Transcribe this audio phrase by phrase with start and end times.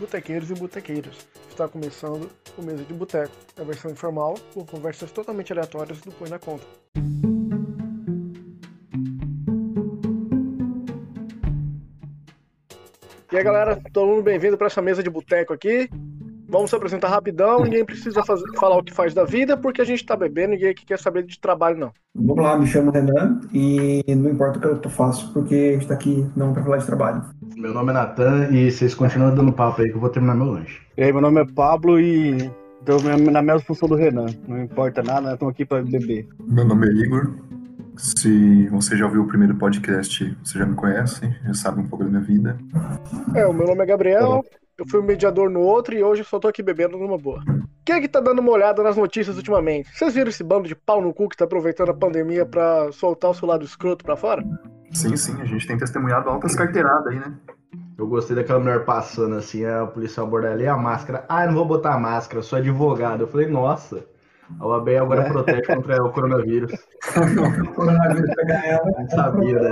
[0.00, 1.14] botequeiros e botequeiras.
[1.50, 6.30] Está começando o Mesa de Boteco, a versão informal, com conversas totalmente aleatórias do Põe
[6.30, 6.66] na Conta.
[13.32, 15.88] E aí galera, todo mundo bem-vindo para essa mesa de boteco aqui.
[16.50, 19.84] Vamos se apresentar rapidão, ninguém precisa fazer, falar o que faz da vida, porque a
[19.84, 21.92] gente tá bebendo, ninguém aqui quer saber de trabalho, não.
[22.12, 25.86] Vamos lá, me chamo Renan e não importa o que eu faço, porque a gente
[25.86, 27.24] tá aqui não para falar de trabalho.
[27.54, 30.46] Meu nome é Natan e vocês continuam dando papo aí que eu vou terminar meu
[30.46, 30.80] lanche.
[30.96, 32.50] E aí, meu nome é Pablo e
[32.84, 34.26] tô na mesma função do Renan.
[34.48, 36.26] Não importa nada, estamos aqui para beber.
[36.48, 37.30] Meu nome é Igor.
[37.96, 42.04] Se você já ouviu o primeiro podcast, você já me conhece, já sabe um pouco
[42.04, 42.58] da minha vida.
[43.36, 44.42] É, o meu nome é Gabriel,
[44.80, 47.42] eu fui o mediador no outro e hoje só tô aqui bebendo numa boa.
[47.84, 49.90] Quem é que tá dando uma olhada nas notícias ultimamente?
[49.94, 53.30] Vocês viram esse bando de pau no cu que tá aproveitando a pandemia pra soltar
[53.30, 54.42] o seu lado escroto pra fora?
[54.90, 57.34] Sim, sim, a gente tem testemunhado altas carteiradas aí, né?
[57.98, 61.26] Eu gostei daquela mulher passando assim, a policial abordar ali a máscara.
[61.28, 63.24] Ah, eu não vou botar a máscara, sou advogado.
[63.24, 64.06] Eu falei, nossa,
[64.58, 66.72] a OAB agora protege contra o coronavírus.
[66.72, 68.84] O coronavírus pegar ela.
[68.98, 69.70] Não sabia, né?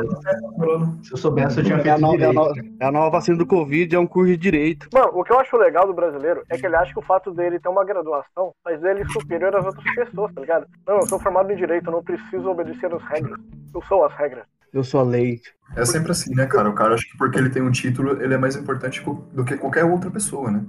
[1.03, 2.35] Se eu soubesse, eu tinha É a, feito nova, é, a direito.
[2.35, 4.89] nova, é a nova vacina do Covid, é um curso de direito.
[4.93, 7.33] Mano, o que eu acho legal do brasileiro é que ele acha que o fato
[7.33, 10.67] dele ter uma graduação faz ele superior às outras pessoas, tá ligado?
[10.87, 13.39] Não, eu sou formado em direito, eu não preciso obedecer às regras.
[13.75, 14.45] Eu sou as regras.
[14.73, 15.41] Eu sou a lei.
[15.77, 16.69] É sempre assim, né, cara?
[16.69, 19.57] O cara acha que porque ele tem um título, ele é mais importante do que
[19.57, 20.63] qualquer outra pessoa, né?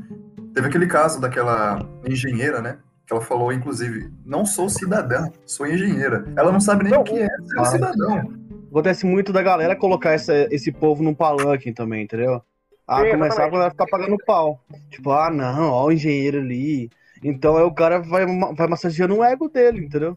[0.54, 2.80] Teve aquele caso daquela engenheira, né?
[3.10, 6.32] Que ela falou, inclusive, não sou cidadã, sou engenheira.
[6.38, 8.32] Ela não sabe nem Não, o que é ser cidadão.
[8.70, 12.40] Acontece muito da galera colocar essa- esse povo num palanque também, entendeu?
[12.88, 14.64] Ah, Sim, começar a galera ficar pagando pau.
[14.92, 16.88] Tipo, ah, não, ó o engenheiro ali.
[17.24, 20.16] Então aí o cara vai, vai massageando o ego dele, entendeu?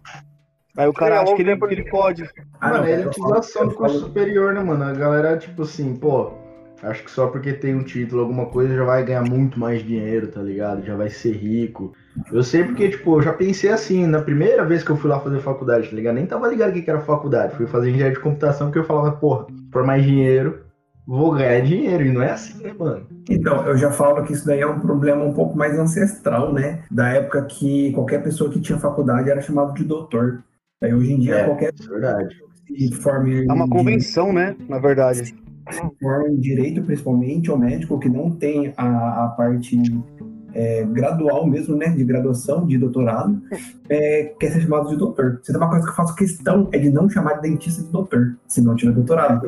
[0.77, 2.29] Aí o cara Sim, ao acha que ele, que ele- pode.
[2.61, 4.85] Ah, Mano, é elitização do curso superior, né, mano?
[4.85, 6.33] A galera, tipo assim, pô,
[6.83, 10.27] acho que só porque tem um título, alguma coisa, já vai ganhar muito mais dinheiro,
[10.29, 10.85] tá ligado?
[10.85, 11.95] Já vai ser rico.
[12.31, 15.19] Eu sei porque, tipo, eu já pensei assim, na primeira vez que eu fui lá
[15.21, 16.15] fazer faculdade, tá ligado?
[16.17, 17.57] Nem tava ligado o que era faculdade.
[17.57, 20.61] Fui fazer engenharia de computação porque eu falava, porra, por mais dinheiro,
[21.07, 22.05] vou ganhar dinheiro.
[22.05, 23.07] E não é assim, né, mano?
[23.31, 26.83] Então, eu já falo que isso daí é um problema um pouco mais ancestral, né?
[26.91, 30.43] Da época que qualquer pessoa que tinha faculdade era chamado de doutor.
[30.83, 31.45] Aí hoje em dia É.
[31.45, 32.37] qualquer é verdade.
[32.67, 34.55] se forme É uma convenção, né?
[34.69, 35.35] Na verdade.
[35.71, 39.81] se forma em direito, principalmente, ou médico que não tem a, a parte
[40.55, 41.89] é, gradual mesmo, né?
[41.89, 43.41] De graduação, de doutorado,
[43.89, 45.41] é, quer ser chamado de doutor.
[45.43, 47.89] Se tem uma coisa que eu faço questão é de não chamar de dentista de
[47.91, 49.47] doutor, se não tiver doutorado.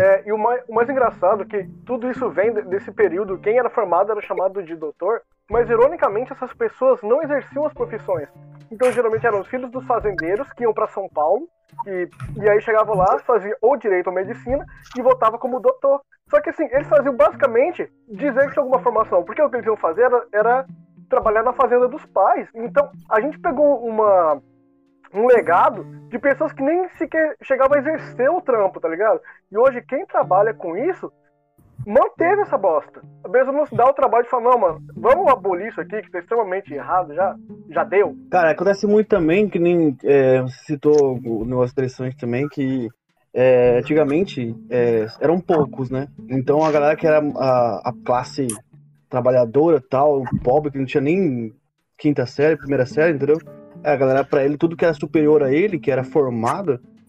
[0.00, 3.38] É, e o mais, o mais engraçado é que tudo isso vem de- desse período.
[3.38, 8.28] Quem era formado era chamado de doutor, mas ironicamente essas pessoas não exerciam as profissões.
[8.72, 11.46] Então geralmente eram os filhos dos fazendeiros que iam para São Paulo
[11.86, 12.08] e,
[12.40, 14.64] e aí chegavam lá, faziam ou direito ou medicina
[14.96, 16.00] e voltava como doutor.
[16.30, 19.66] Só que assim, eles faziam basicamente dizer que tinha alguma formação, porque o que eles
[19.66, 20.66] iam fazer era, era
[21.10, 22.48] trabalhar na fazenda dos pais.
[22.54, 24.40] Então a gente pegou uma
[25.14, 29.20] um legado de pessoas que nem sequer chegavam a exercer o trampo, tá ligado?
[29.50, 31.12] E hoje quem trabalha com isso
[31.86, 33.02] manteve essa bosta.
[33.24, 36.02] A pessoa não se dá o trabalho de falar, não, mano, vamos abolir isso aqui
[36.02, 37.34] que tá extremamente errado já,
[37.70, 38.16] já deu.
[38.30, 42.88] Cara, acontece muito também, que nem é, você citou o negócio interessante também, que
[43.34, 46.08] é, antigamente é, eram poucos, né?
[46.28, 48.46] Então a galera que era a, a classe
[49.08, 51.52] trabalhadora tal, pobre, que não tinha nem
[51.98, 53.38] quinta série, primeira série, entendeu?
[53.84, 56.04] A galera, pra ele, tudo que era superior a ele, que era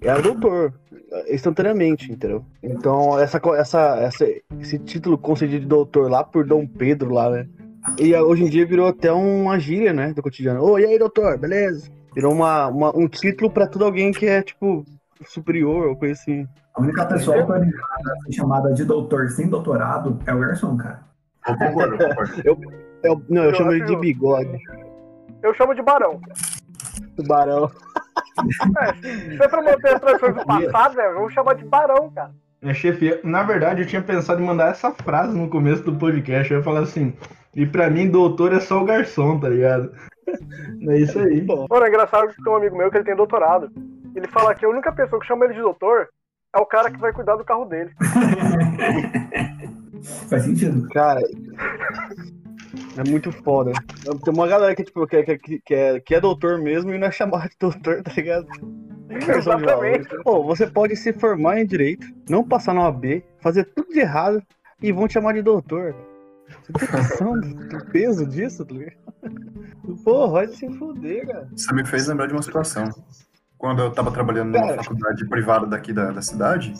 [0.03, 0.73] era doutor,
[1.29, 2.43] instantaneamente, entendeu?
[2.61, 4.25] Então, essa, essa, essa,
[4.59, 7.47] esse título concedido de doutor lá por Dom Pedro lá, né?
[7.99, 10.63] E ah, hoje em dia virou até uma gíria, né, do cotidiano.
[10.63, 11.89] Ô, e aí, doutor, beleza?
[12.15, 14.85] Virou uma, uma- um título pra todo alguém que é, tipo,
[15.25, 16.47] superior ou coisa assim.
[16.75, 21.01] A única pessoa autorizada a ser chamada de doutor sem doutorado é o garçom, cara.
[21.47, 22.41] Eu concordo, eu concordo.
[23.03, 24.57] Eu, não, eu, Eu chamo ele de bigode.
[25.41, 26.21] Eu chamo de barão.
[27.17, 27.69] Tubarão.
[29.35, 32.31] Se é pra manter as tradições do passado, né, vamos chamar de barão, cara.
[32.61, 36.51] É, chefe, na verdade eu tinha pensado em mandar essa frase no começo do podcast.
[36.51, 37.13] Eu ia falar assim,
[37.55, 39.91] e pra mim, doutor é só o garçom, tá ligado?
[40.89, 41.45] É isso aí.
[41.45, 43.69] Mano, é engraçado que tem um amigo meu que ele tem doutorado.
[44.15, 46.09] Ele fala que a única pessoa que chama ele de doutor
[46.53, 47.91] é o cara que vai cuidar do carro dele.
[50.29, 50.87] Faz sentido.
[50.89, 51.21] Cara,
[52.97, 53.71] é muito foda.
[54.23, 56.97] Tem uma galera que, tipo, que, é- que, que, é, que é doutor mesmo e
[56.97, 58.47] não é chamado de doutor, tá ligado?
[59.09, 59.65] Exatamente.
[59.65, 60.07] valores.
[60.23, 64.41] Pô, você pode se formar em direito, não passar na OAB, fazer tudo de errado
[64.81, 65.95] e vão te chamar de doutor.
[66.69, 68.97] Você tem noção do, do peso disso, tá ligado?
[70.03, 71.47] Pô, vai se fuder, cara.
[71.55, 72.85] Você me fez lembrar de uma situação.
[73.57, 74.83] Quando eu tava trabalhando numa Cara.
[74.83, 76.73] faculdade privada daqui da, da cidade,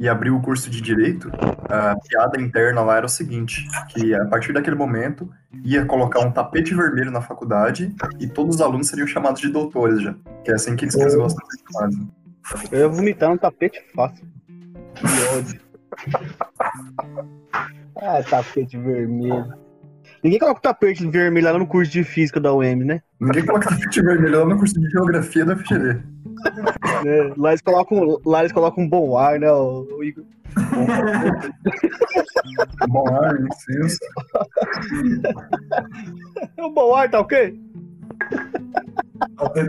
[0.00, 1.30] e abriu o curso de Direito,
[1.68, 5.30] a piada interna lá era o seguinte, que a partir daquele momento
[5.62, 10.02] ia colocar um tapete vermelho na faculdade e todos os alunos seriam chamados de doutores
[10.02, 10.14] já.
[10.42, 11.98] Que é assim que eles, gostam de ser chamados.
[12.72, 14.26] Eu ia vomitar no tapete fácil.
[14.94, 15.60] Que ódio.
[18.00, 19.52] ah, tapete vermelho.
[20.24, 23.02] Ninguém coloca o tapete vermelho lá no curso de física da UM, né?
[23.20, 26.00] Ninguém coloca tapete vermelho lá no curso de Geografia da FGD.
[27.06, 30.24] É, lá, eles colocam, lá eles colocam um bom ar, né, o, o Igor?
[32.88, 33.98] Bom ar, licença.
[36.58, 37.58] O bom ar tá ok?
[39.36, 39.62] Tá tá.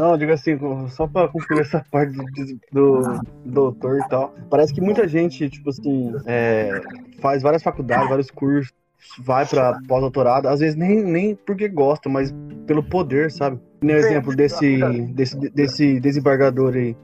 [0.00, 2.24] Não, digo assim, só pra concluir essa parte do,
[2.72, 4.34] do doutor e tal.
[4.50, 6.80] Parece que muita gente, tipo assim, é,
[7.20, 8.72] faz várias faculdades, vários cursos,
[9.18, 12.34] vai pra pós-doutorado, às vezes nem, nem porque gosta, mas
[12.66, 13.60] pelo poder, sabe?
[13.82, 14.78] Nem exemplo desse,
[15.12, 16.96] desse, desse desembargador aí.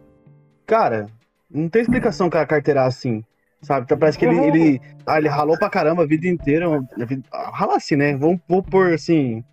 [0.67, 1.07] Cara,
[1.51, 3.25] não tem explicação o cara carteirar assim.
[3.63, 3.85] Sabe?
[3.85, 6.67] Então parece que ele, ele, ah, ele ralou pra caramba a vida inteira.
[6.67, 8.17] a vida- ah, Rala assim, né?
[8.17, 9.45] Vamos vou pôr assim,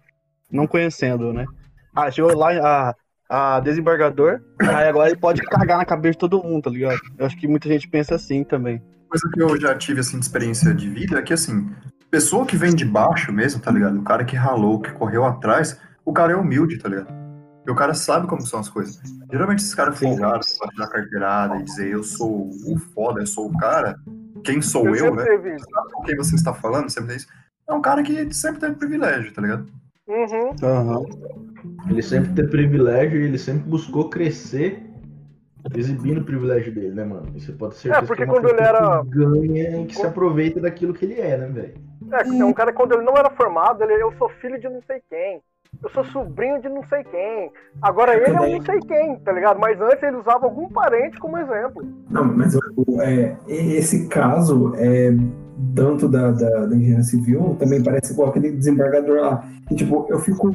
[0.50, 1.46] não conhecendo, né?
[1.94, 2.96] Ah, chegou lá
[3.30, 7.00] a, a desembargador, aí agora ele pode cagar na cabeça de todo mundo, tá ligado?
[7.18, 8.82] Eu acho que muita gente pensa assim também.
[9.10, 11.70] coisa que eu já tive assim de experiência de vida é que assim,
[12.18, 14.00] pessoa que vem de baixo mesmo, tá ligado?
[14.00, 17.14] O cara que ralou, que correu atrás, o cara é humilde, tá ligado?
[17.66, 19.00] E o cara sabe como são as coisas.
[19.32, 23.28] Geralmente esses caras folgados, que podem dar carteirada e dizer eu sou o foda, eu
[23.28, 24.00] sou o cara,
[24.44, 25.26] quem sou Eu eu, né?
[25.56, 25.66] isso.
[25.70, 27.28] Sabe com quem você está falando, sempre tem isso.
[27.70, 29.68] É um cara que sempre teve privilégio, tá ligado?
[30.08, 30.56] Uhum.
[30.64, 31.04] Aham.
[31.88, 34.84] Ele sempre teve privilégio e ele sempre buscou crescer
[35.76, 37.32] exibindo o privilégio dele, né, mano?
[37.38, 40.94] Você pode ser É, porque quando ele era- que ganha e que se aproveita daquilo
[40.96, 41.87] que ele é, né, velho?
[42.12, 44.82] É, é um cara quando ele não era formado, ele, eu sou filho de não
[44.86, 45.42] sei quem.
[45.84, 47.52] Eu sou sobrinho de não sei quem.
[47.82, 49.60] Agora ele é um não sei quem, tá ligado?
[49.60, 51.84] Mas antes ele usava algum parente como exemplo.
[52.10, 52.56] Não, mas
[53.02, 55.12] é, esse caso é
[55.76, 59.44] tanto da, da, da engenharia civil, também parece igual aquele desembargador lá.
[59.70, 60.52] E, tipo, eu fico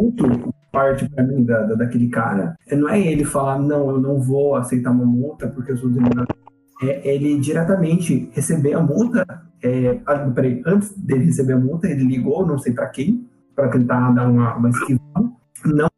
[0.00, 2.54] muito parte pra mim da, da- daquele cara.
[2.66, 5.88] É, Não é ele falar, não, eu não vou aceitar uma multa porque eu sou
[5.88, 6.26] desembargador.
[6.82, 9.24] É ele diretamente receber a multa.
[9.62, 13.68] É, ah, peraí, antes dele receber a multa, ele ligou, não sei pra quem, pra
[13.68, 15.36] tentar dar uma, uma esquivão.
[15.64, 15.88] Não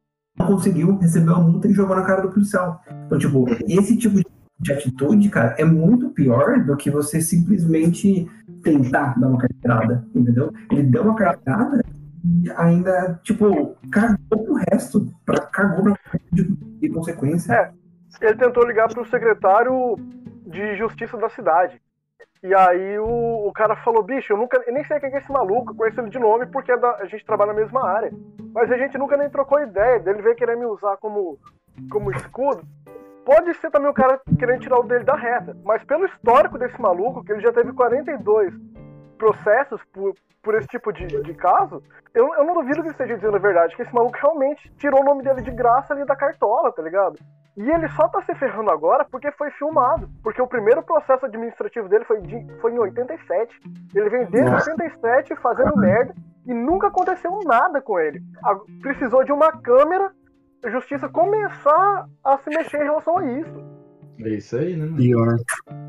[0.46, 2.80] conseguiu, recebeu a multa e jogou na cara do policial.
[3.06, 4.26] Então, tipo, esse tipo de
[4.60, 8.28] de atitude, cara, é muito pior do que você simplesmente
[8.62, 10.52] tentar dar uma carteirada, entendeu?
[10.70, 11.84] Ele deu uma carteirada
[12.24, 15.96] e ainda, tipo, cagou pro resto, pra, cagou pra
[16.32, 17.52] de consequência.
[17.52, 17.70] É.
[18.20, 19.96] Ele tentou ligar pro secretário
[20.46, 21.80] de justiça da cidade.
[22.42, 25.30] E aí o, o cara falou, bicho, eu nunca eu nem sei quem é esse
[25.30, 28.12] maluco, conheço ele de nome porque é da- a gente trabalha na mesma área.
[28.54, 30.02] Mas a gente nunca nem trocou ideia.
[30.06, 31.38] Ele veio querer me usar como,
[31.90, 32.62] como escudo.
[33.24, 35.56] Pode ser também o cara querendo tirar o dele da reta.
[35.64, 38.54] Mas pelo histórico desse maluco, que ele já teve 42
[39.18, 41.82] processos por, por esse tipo de, de caso,
[42.14, 45.00] eu, eu não duvido que ele esteja dizendo a verdade, que esse maluco realmente tirou
[45.02, 47.16] o nome dele de graça ali da cartola, tá ligado?
[47.56, 50.08] E ele só tá se ferrando agora porque foi filmado.
[50.22, 53.60] Porque o primeiro processo administrativo dele foi, de, foi em 87.
[53.94, 54.70] Ele vem desde Nossa.
[54.70, 56.14] 87 fazendo merda
[56.46, 58.20] e nunca aconteceu nada com ele.
[58.44, 60.12] A- precisou de uma câmera,
[60.64, 63.67] a justiça começar a se mexer em relação a isso.
[64.20, 64.96] É isso aí, né, mano?
[64.96, 65.38] Pior.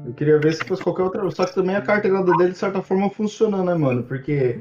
[0.05, 1.29] Eu queria ver se fosse qualquer outra.
[1.31, 4.03] Só que também a carteirada dele, de certa forma, funciona, né, mano?
[4.03, 4.59] Porque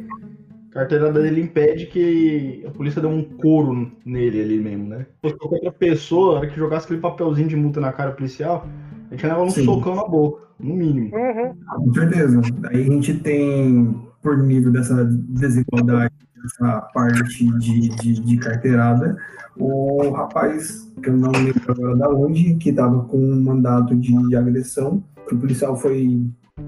[0.71, 5.07] a carteirada dele impede que a polícia dê um couro nele ali mesmo, né?
[5.17, 8.13] Se fosse qualquer outra pessoa, na hora que jogasse aquele papelzinho de multa na cara
[8.13, 8.67] policial,
[9.11, 9.65] a gente leva um Sim.
[9.65, 11.15] socão na boca, no mínimo.
[11.15, 11.55] Uhum.
[11.85, 12.41] Com certeza.
[12.71, 16.15] Aí a gente tem, por nível dessa desigualdade,
[16.49, 19.17] essa parte de, de, de carteirada,
[19.57, 24.17] o rapaz, que eu não lembro agora da onde, que estava com um mandato de,
[24.29, 26.27] de agressão, que o policial foi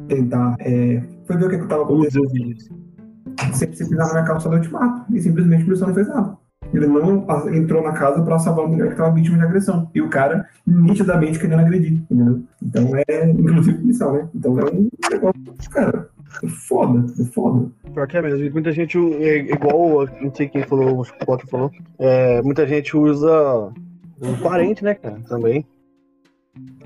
[0.09, 2.29] tentar, é, foi ver o que estava acontecendo.
[3.53, 5.13] sempre se pisava na calça do ultimato.
[5.13, 6.37] E simplesmente o policial não fez nada.
[6.73, 9.91] Ele não entrou na casa pra salvar a mulher que estava vítima de agressão.
[9.95, 12.43] E o cara, nitidamente, querendo agredir, entendeu?
[12.63, 14.29] Então é, inclusive policial, né?
[14.35, 16.09] Então é um negócio, cara,
[16.45, 17.71] é foda, é foda.
[17.93, 18.51] Pior que é mesmo.
[18.53, 22.67] Muita gente, é igual, não sei quem falou, acho que o Potter falou, é, muita
[22.67, 23.73] gente usa
[24.23, 25.67] um parente, né, cara, também.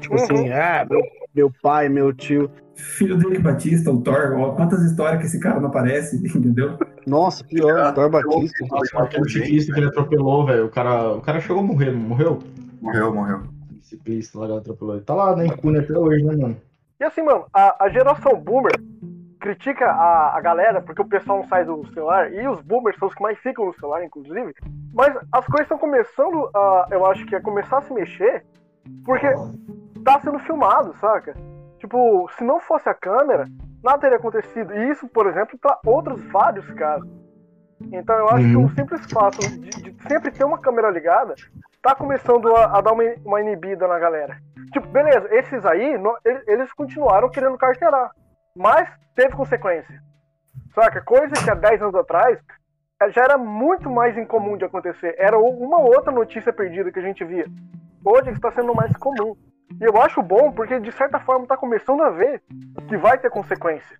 [0.01, 0.23] Tipo Uhum.
[0.23, 1.01] assim, ah, meu,
[1.35, 2.51] meu pai, meu tio.
[2.75, 6.77] Filho do Rick Batista, o Thor, ó, quantas histórias que esse cara não aparece, entendeu?
[7.07, 8.65] Nossa, pior, Thor Batista.
[8.95, 10.67] Aquele ciclista que ele atropelou, velho.
[10.67, 12.39] O cara, o cara chegou a morrer, não morreu?
[12.81, 13.43] Morreu, morreu.
[13.79, 14.95] O ciclista lá que atropelou.
[14.97, 16.57] Ele tá lá na impune até hoje, né, mano?
[17.01, 18.73] E assim, mano, a, a geração boomer
[19.49, 23.09] critica a, a galera porque o pessoal não sai do celular, e os boomers são
[23.09, 24.55] os que mais ficam no celular, inclusive.
[24.95, 28.43] Mas as coisas estão começando a, eu acho que a começar a se mexer,
[29.05, 29.27] porque
[30.03, 31.35] tá sendo filmado, saca?
[31.79, 33.45] Tipo, se não fosse a câmera,
[33.83, 34.75] nada teria acontecido.
[34.75, 37.07] E isso, por exemplo, para outros vários casos.
[37.93, 38.51] Então eu acho Uhum.
[38.69, 41.35] que o simples fato de, de sempre ter uma câmera ligada
[41.83, 44.39] tá começando a, a dar uma, uma inibida na galera.
[44.73, 48.11] Tipo, beleza, esses aí, no- ele- eles continuaram querendo carteirar.
[48.57, 50.01] Mas teve consequência.
[50.75, 51.03] Saca?
[51.03, 52.39] Coisa que há 10 anos atrás
[53.03, 55.15] eh, já era muito mais incomum de acontecer.
[55.19, 57.47] Era uma outra notícia perdida que a gente via.
[58.05, 59.37] Hoje está sendo mais comum.
[59.81, 62.43] E eu acho bom porque, de certa forma, tá começando a ver
[62.89, 63.99] que vai ter consequência.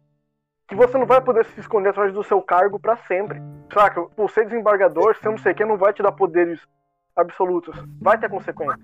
[0.69, 3.43] Que você não vai poder se esconder atrás do seu cargo pra sempre.
[3.73, 4.03] Saca?
[4.03, 6.61] Por ser desembargador, ser não sei o que, não vai te dar poderes
[7.17, 7.77] absolutos.
[8.01, 8.83] Vai ter consequência.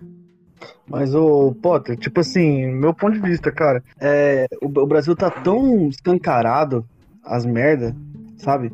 [0.87, 5.31] Mas o Potter, tipo assim, meu ponto de vista, cara, é, o, o Brasil tá
[5.31, 6.85] tão escancarado
[7.25, 7.95] as merda,
[8.37, 8.73] sabe?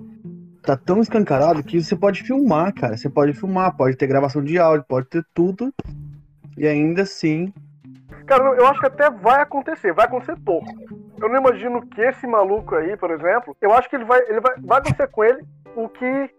[0.63, 2.97] Tá tão escancarado que você pode filmar, cara.
[2.97, 5.73] Você pode filmar, pode ter gravação de áudio, pode ter tudo.
[6.57, 7.53] E ainda assim,
[8.27, 10.67] Cara, eu acho que até vai acontecer, vai acontecer pouco.
[11.21, 14.41] Eu não imagino que esse maluco aí, por exemplo, eu acho que ele vai, ele
[14.41, 15.45] vai, vai acontecer com ele
[15.77, 16.31] o que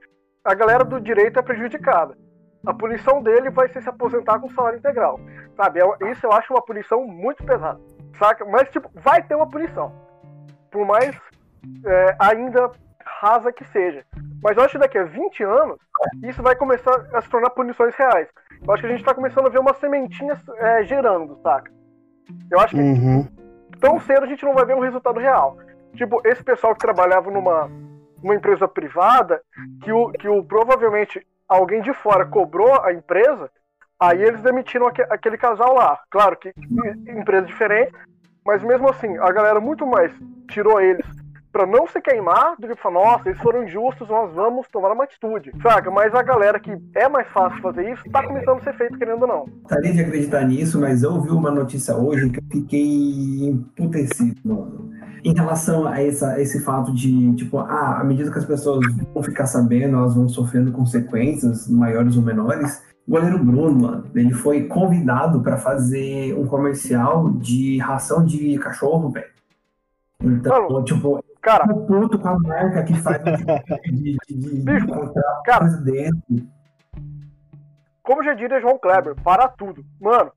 [0.44, 2.18] a galera do direito é prejudicada.
[2.68, 5.20] A punição dele vai ser se aposentar com salário integral.
[5.56, 5.80] Sabe?
[5.80, 7.80] Eu- Isso eu acho uma punição muito pesada.
[8.20, 8.44] Saca?
[8.46, 9.92] Mas, tipo, vai ter uma punição.
[10.70, 11.16] Por mais
[11.86, 12.70] é, ainda
[13.22, 14.04] rasa que seja.
[14.44, 15.78] Mas eu acho que daqui a 20 anos,
[16.24, 18.28] isso vai começar a se tornar punições reais.
[18.66, 21.72] Eu acho que a gente tá começando a ver uma sementinha é, gerando, saca?
[22.52, 23.26] Eu acho que uhum,
[23.80, 25.58] tão cedo a gente não vai ver um resultado real.
[25.94, 27.70] Tipo, esse pessoal que trabalhava numa,
[28.22, 29.42] numa empresa privada,
[29.82, 33.50] que, o, que o, provavelmente alguém de fora cobrou a empresa,
[34.00, 36.00] aí eles demitiram aque- aquele casal lá.
[36.10, 37.94] Claro que em- empresa diferente,
[38.46, 40.12] mas mesmo assim, a galera muito mais
[40.50, 41.06] tirou eles
[41.58, 45.06] pra não se queimar do que falar, nossa, eles foram injustos, nós vamos tomar uma
[45.06, 45.52] atitude.
[45.64, 45.90] Saca?
[45.90, 49.24] Mas a galera que é mais fácil fazer isso, tá começando a ser feito querendo
[49.24, 49.46] ou não.
[49.64, 54.92] Gostaria de acreditar nisso, mas eu ouvi uma notícia hoje que eu fiquei emputecido, mano.
[55.24, 59.24] Em relação a essa, esse fato de, tipo, ah, à medida que as pessoas vão
[59.24, 62.84] ficar sabendo, elas vão sofrendo consequências, maiores ou menores.
[63.08, 69.10] O goleiro Bruno, mano, ele foi convidado para fazer um comercial de ração de cachorro,
[69.10, 69.38] velho.
[70.22, 73.38] Então, tipo, Cara, eu puto com a marca que faz tipo
[73.90, 75.66] de, de, de, de Bicho, contrato, cara.
[75.84, 76.48] dentro.
[78.04, 79.82] como já diria João Kleber, para tudo.
[80.02, 80.32] Mano,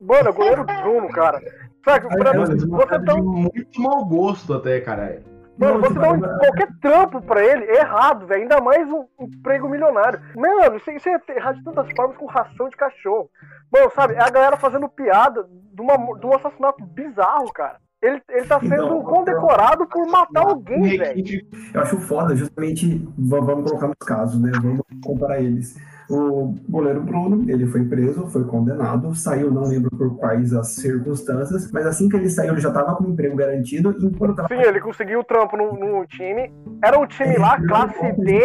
[0.00, 1.40] mano, é goleiro Bruno, cara.
[1.84, 5.22] Sabe, Ai, Mano, eles você de muito mau gosto até, caralho.
[5.58, 8.42] mano, Não, você dá um- qualquer trampo pra ele, errado, velho.
[8.42, 10.20] Ainda mais um emprego milionário.
[10.36, 13.28] Mano, isso, isso é errado de tantas formas com ração de cachorro.
[13.72, 17.82] Mano, sabe, é a galera fazendo piada de, uma, de um assassinato bizarro, cara.
[18.04, 21.40] Ele, ele tá sendo Então, condecorado por matar alguém, velho.
[21.72, 24.50] Eu acho foda, justamente, va- vamos colocar nos casos, né?
[24.62, 25.74] Vamos comparar eles.
[26.10, 31.72] O goleiro Bruno, ele foi preso, foi condenado, saiu, não lembro por quais as circunstâncias,
[31.72, 34.48] mas assim que ele saiu, ele já estava com o emprego garantido, e enquanto tava
[34.48, 36.52] Sim, ele conseguiu o trampo no, no time.
[36.82, 38.40] Era um time lá, classe D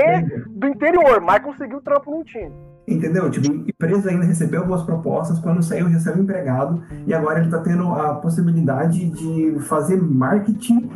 [0.51, 2.49] do interior, mas conseguiu o trampo num time.
[2.89, 3.29] Entendeu?
[3.29, 7.49] Tipo, e preso ainda recebeu boas propostas, quando saiu já saiu empregado, e agora ele
[7.49, 10.89] tá tendo a possibilidade de fazer marketing.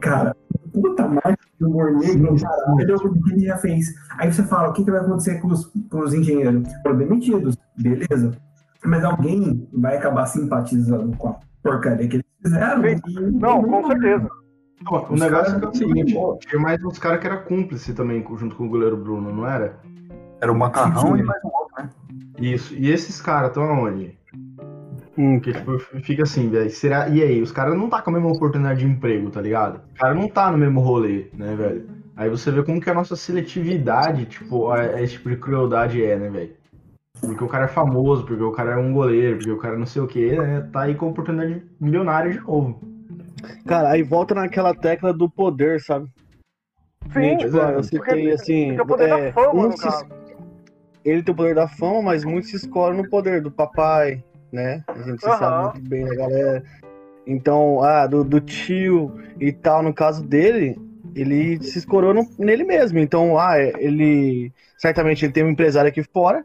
[0.00, 0.34] Cara,
[0.72, 3.92] puta marketing do humor negro, cara, entendeu o que ele já fez.
[4.18, 6.68] Aí você fala, o que, que vai acontecer com os, com os engenheiros?
[6.82, 8.32] Foram demitidos, beleza.
[8.84, 12.82] Mas alguém vai acabar simpatizando com a porcaria que eles fizeram.
[13.32, 14.28] Não, com certeza.
[14.84, 17.94] Pô, O Os negócio caras- é o seguinte, tinha mais uns caras que era cúmplice
[17.94, 19.76] também, junto com o goleiro Bruno, não era?
[20.42, 21.90] Era o macarrão e mais um outro, né?
[22.40, 22.74] Isso.
[22.74, 24.18] E esses caras estão aonde?
[25.16, 26.68] hum, Porque, tipo, fica assim, velho.
[26.68, 27.08] Será...
[27.08, 29.80] E aí, os caras não tá com a mesma oportunidade de emprego, tá ligado?
[29.94, 31.86] O cara não tá no mesmo rolê, né, velho?
[32.16, 36.04] Aí você vê como que a nossa seletividade, tipo, a- a esse tipo de crueldade
[36.04, 36.50] é, né, velho?
[37.20, 39.86] Porque o cara é famoso, porque o cara é um goleiro, porque o cara não
[39.86, 40.68] sei o que, né?
[40.72, 42.80] Tá aí com oportunidade milionária de novo.
[43.64, 46.06] cara, aí volta naquela tecla do poder, sabe?
[47.12, 48.68] Sim, tipo, é, eu citei porque assim.
[48.74, 50.06] Tem o poder é, da fama, um no se- caso.
[51.04, 54.84] Ele tem o poder da fama, mas muitos se escoram no poder do papai, né?
[54.88, 55.36] A gente Aham.
[55.36, 56.62] sabe muito bem da galera.
[57.26, 60.76] Então, ah, do, do tio e tal, no caso dele,
[61.14, 62.98] ele se escorou no- nele mesmo.
[62.98, 64.52] Então, ah, ele.
[64.76, 66.44] Certamente ele tem um empresário aqui fora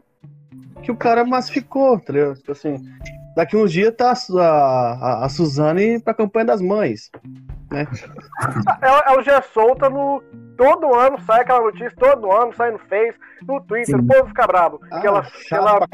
[0.82, 2.36] que o cara massificou, tá ligado?
[2.36, 2.76] Tipo assim,
[3.38, 7.08] daqui uns dias tá a, a, a- Suzane pra campanha das mães.
[8.82, 10.20] Ela, ela já é solta no.
[10.56, 13.16] Todo ano sai aquela notícia, todo ano sai no Face,
[13.46, 14.02] no Twitter, Sim.
[14.02, 14.80] o povo fica bravo.
[14.90, 15.86] Ah, que, ela, que, ela,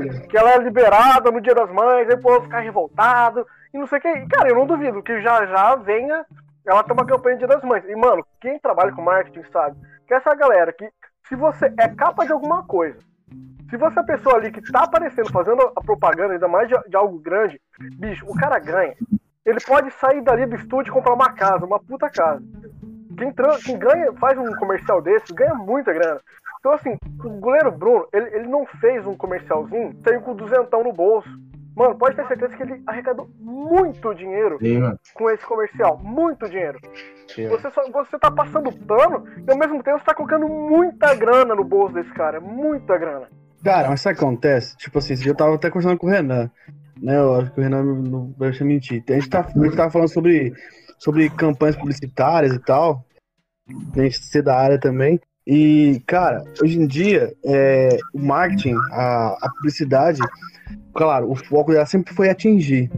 [0.00, 3.44] que, que ela é liberada no dia das mães, aí o povo fica revoltado,
[3.74, 4.26] e não sei o que.
[4.28, 6.24] Cara, eu não duvido que já já venha
[6.64, 7.82] ela ter uma campanha de dia das mães.
[7.88, 10.88] E, mano, quem trabalha com marketing sabe que essa galera que,
[11.28, 12.98] se você é capa de alguma coisa,
[13.72, 16.74] se você é a pessoa ali que tá aparecendo, fazendo a propaganda, ainda mais de,
[16.90, 17.58] de algo grande,
[17.96, 18.94] bicho, o cara ganha.
[19.46, 22.42] ele pode sair dali do estúdio e comprar uma casa, uma puta casa.
[23.16, 23.32] Quem,
[23.64, 26.20] quem ganha, faz um comercial desse, ganha muita grana.
[26.60, 30.92] Então, assim, o goleiro Bruno, ele, ele não fez um comercialzinho, saiu com duzentão no
[30.92, 31.30] bolso.
[31.74, 34.82] Mano, pode ter certeza que ele arrecadou muito dinheiro Sim,
[35.14, 35.96] com esse comercial.
[35.96, 36.78] Muito dinheiro.
[37.48, 41.54] Você, só, você tá passando pano e ao mesmo tempo você tá colocando muita grana
[41.54, 42.38] no bolso desse cara.
[42.38, 43.28] Muita grana.
[43.62, 44.76] Cara, mas sabe o que acontece?
[44.76, 46.50] Tipo assim, eu tava até conversando com o Renan,
[47.00, 47.16] né?
[47.16, 49.04] Eu acho que o Renan não- vai deixar mentir.
[49.08, 50.52] A gente, tá, a gente tava falando sobre,
[50.98, 53.04] sobre campanhas publicitárias e tal.
[53.96, 55.20] A gente ser da área também.
[55.46, 60.20] E, cara, hoje em dia, é, o marketing, a, a publicidade,
[60.94, 62.90] claro, o foco dela sempre foi atingir.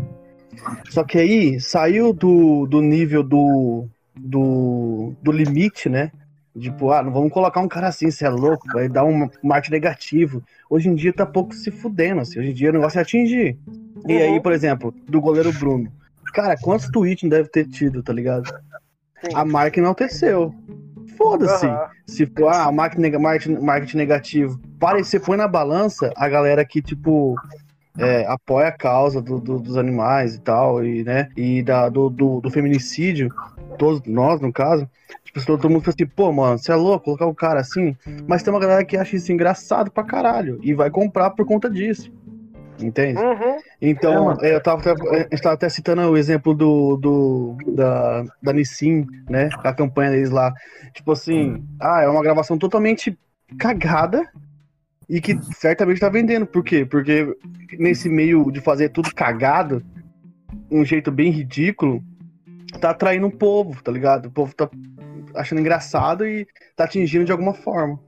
[0.90, 6.10] Só que aí saiu do, do nível do, do, do limite, né?
[6.58, 9.72] Tipo, ah, não vamos colocar um cara assim, você é louco, vai dar um marketing
[9.72, 10.42] negativo.
[10.70, 12.38] Hoje em dia tá pouco se fudendo, assim.
[12.38, 13.58] Hoje em dia o negócio é atingir.
[14.06, 14.40] E aí, Uhum.
[14.40, 15.90] por exemplo, do goleiro Bruno.
[16.32, 18.46] Cara, quantos tweets deve ter tido, tá ligado?
[18.46, 19.34] Sim.
[19.34, 20.54] A marca enalteceu.
[21.16, 21.66] Foda-se.
[21.66, 21.88] Aham.
[22.06, 23.16] Se for, ah, marketing,
[23.60, 24.60] marketing negativo.
[24.78, 27.34] Para e você põe na balança a galera que, tipo,
[27.98, 31.28] é, apoia a causa do- do- dos animais e tal, e, né?
[31.36, 33.32] E da, do, do, do feminicídio,
[33.78, 34.88] todos nós, no caso.
[35.34, 37.96] Tipo, todo mundo fala assim, pô, mano, você é louco colocar o cara assim?
[38.26, 41.68] Mas tem uma galera que acha isso engraçado pra caralho e vai comprar por conta
[41.68, 42.10] disso.
[42.80, 43.20] Entende?
[43.20, 43.56] Uhum.
[43.80, 47.56] Então, É, é, eu tava, até- a gente tava até citando o exemplo do, do
[47.74, 49.48] da, da Nissin, né?
[49.58, 50.52] A campanha deles lá.
[50.92, 53.16] Tipo assim, ah, é uma gravação totalmente
[53.58, 54.24] cagada
[55.08, 56.46] e que certamente tá vendendo.
[56.46, 56.84] Por quê?
[56.84, 57.26] Porque
[57.78, 59.82] nesse meio de fazer tudo cagado,
[60.70, 62.02] um jeito bem ridículo,
[62.80, 64.26] tá atraindo o povo, tá ligado?
[64.26, 64.68] O povo tá
[65.34, 67.98] achando engraçado e tá atingindo de alguma forma.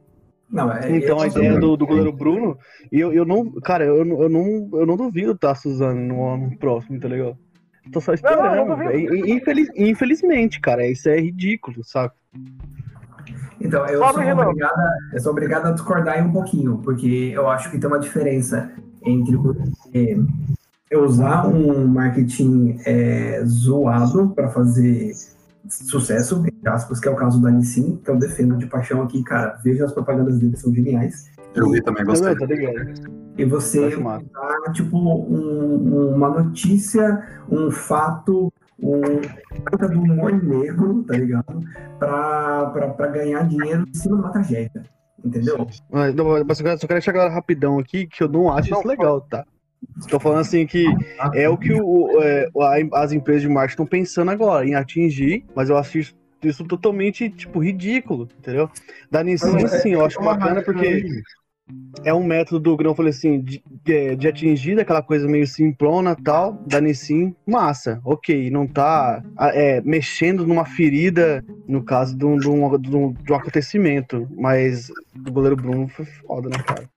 [0.50, 2.56] Não, é, Então a eu- ideia do, do goleiro Bruno,
[2.92, 6.24] e eu, eu não, cara, eu, não- eu não, eu não duvido tá Suzano no
[6.28, 7.36] ano próximo, tá ligado?
[7.92, 9.28] Tô só Não, não, não esperando.
[9.28, 12.12] infeliz- infelizmente, cara, isso é ridículo, sabe?
[13.60, 14.42] Então, eu sou, Renan.
[14.48, 17.88] obrigado, a- eu sou obrigado a discordar aí um pouquinho, porque eu acho que tem
[17.88, 18.70] uma diferença
[19.04, 20.16] entre você
[20.94, 25.12] usar um marketing é, zoado para fazer
[25.68, 29.22] sucesso, entre aspas, que é o caso da Nissin, que eu defendo de paixão aqui,
[29.22, 29.58] cara.
[29.64, 31.30] Veja as propagandas dele, são geniais.
[31.54, 32.34] Eu vi também, gostei.
[32.36, 32.46] Tá?
[33.38, 34.20] E você usar,
[34.72, 39.00] tipo, um- uma notícia, um fato, um
[39.70, 41.60] coisa do humor negro, tá ligado?
[41.98, 44.82] Pra, pra, pra ganhar dinheiro em cima de uma tragédia.
[45.24, 45.66] Entendeu?
[45.90, 48.78] Mas, não, mas eu quero- só quero chegar rapidão aqui, que eu não acho Não,
[48.78, 49.44] isso legal, tá?
[50.08, 50.86] Tô falando assim que
[51.34, 52.48] é o que o, é,
[52.92, 57.58] as empresas de marketing estão pensando agora, em atingir, mas eu acho isso, totalmente, tipo,
[57.58, 58.70] ridículo, entendeu?
[59.10, 61.04] Da Nissin, sim, eu acho bacana porque
[62.04, 66.14] é um método do Grão, falei assim, de, de, de atingir aquela coisa meio simplona
[66.16, 72.24] e tal, da Nissin, massa, ok, não tá é, mexendo numa ferida, no caso de
[72.24, 76.88] um, de um, de um- acontecimento, mas do goleiro Bruno foi foda, né, cara?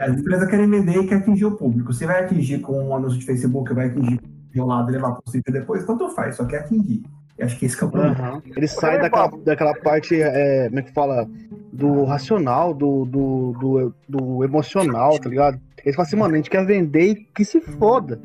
[0.00, 1.92] As empresas querem vender e quer atingir o público.
[1.92, 4.20] Se vai atingir com um anúncio de Facebook, vai atingir
[4.52, 7.02] de um lado e levar pro sítio depois, tanto faz, só quer atingir.
[7.36, 8.42] Eu acho que esse que é o problema.
[8.56, 11.28] Ele sai daquela, daquela parte, é, como é que fala?
[11.72, 15.60] Do racional, do, do, do, do emocional, tá ligado?
[15.84, 18.20] Eles falam assim, mano, a gente quer vender e que se foda,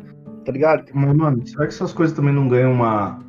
[0.45, 0.85] tá ligado?
[0.93, 3.19] Mas, mano, será que essas coisas também não ganham uma,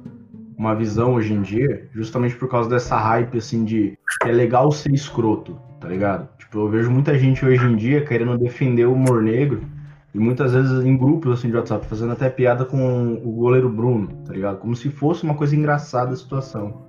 [0.58, 1.88] uma visão hoje em dia?
[1.94, 6.28] Justamente por causa dessa hype, assim, de que é legal ser escroto, tá ligado?
[6.38, 9.62] Tipo, eu vejo muita gente hoje em dia querendo defender o humor negro
[10.14, 14.08] e muitas vezes em grupos, assim, de WhatsApp, fazendo até piada com o goleiro Bruno,
[14.26, 14.58] tá ligado?
[14.58, 16.82] Como se fosse uma coisa engraçada a situação.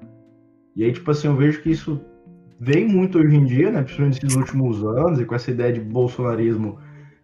[0.75, 2.01] E aí, tipo assim, eu vejo que isso
[2.59, 3.81] vem muito hoje em dia, né?
[3.81, 6.79] Principalmente nesses últimos anos e com essa ideia de bolsonarismo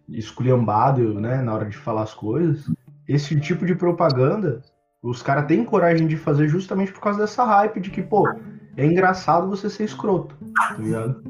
[0.10, 1.42] esculhambado, né?
[1.42, 2.66] Na hora de falar as coisas
[3.08, 4.62] esse tipo de propaganda,
[5.02, 8.28] os caras têm coragem de fazer justamente por causa dessa hype de que, pô,
[8.76, 11.24] é engraçado você ser escroto, tá ligado?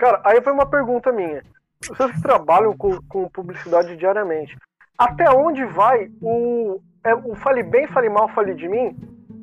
[0.00, 1.42] Cara, aí foi uma pergunta minha.
[1.86, 4.56] Vocês que trabalham com, com publicidade diariamente,
[4.96, 8.96] até onde vai o, é, o fale bem, fale mal, fale de mim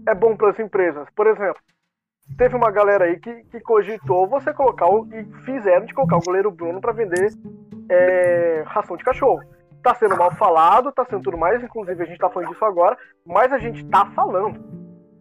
[0.08, 1.08] é bom para as empresas?
[1.16, 1.62] Por exemplo,
[2.38, 6.24] teve uma galera aí que, que cogitou você colocar o, e fizeram de colocar o
[6.26, 7.30] goleiro Bruno para vender
[7.90, 9.42] é, ração de cachorro.
[9.84, 12.98] Tá sendo mal falado, tá sendo tudo mais, inclusive a gente tá falando disso agora,
[13.24, 14.60] mas a gente tá falando.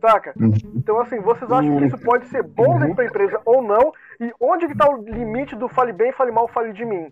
[0.00, 0.32] Saca?
[0.38, 0.52] Uhum.
[0.74, 2.94] Então, assim, vocês acham que isso pode ser bom Uhum.
[2.94, 3.92] pra empresa ou não?
[4.20, 7.08] E onde que tá o limite do fale bem, fale mal, fale de mim?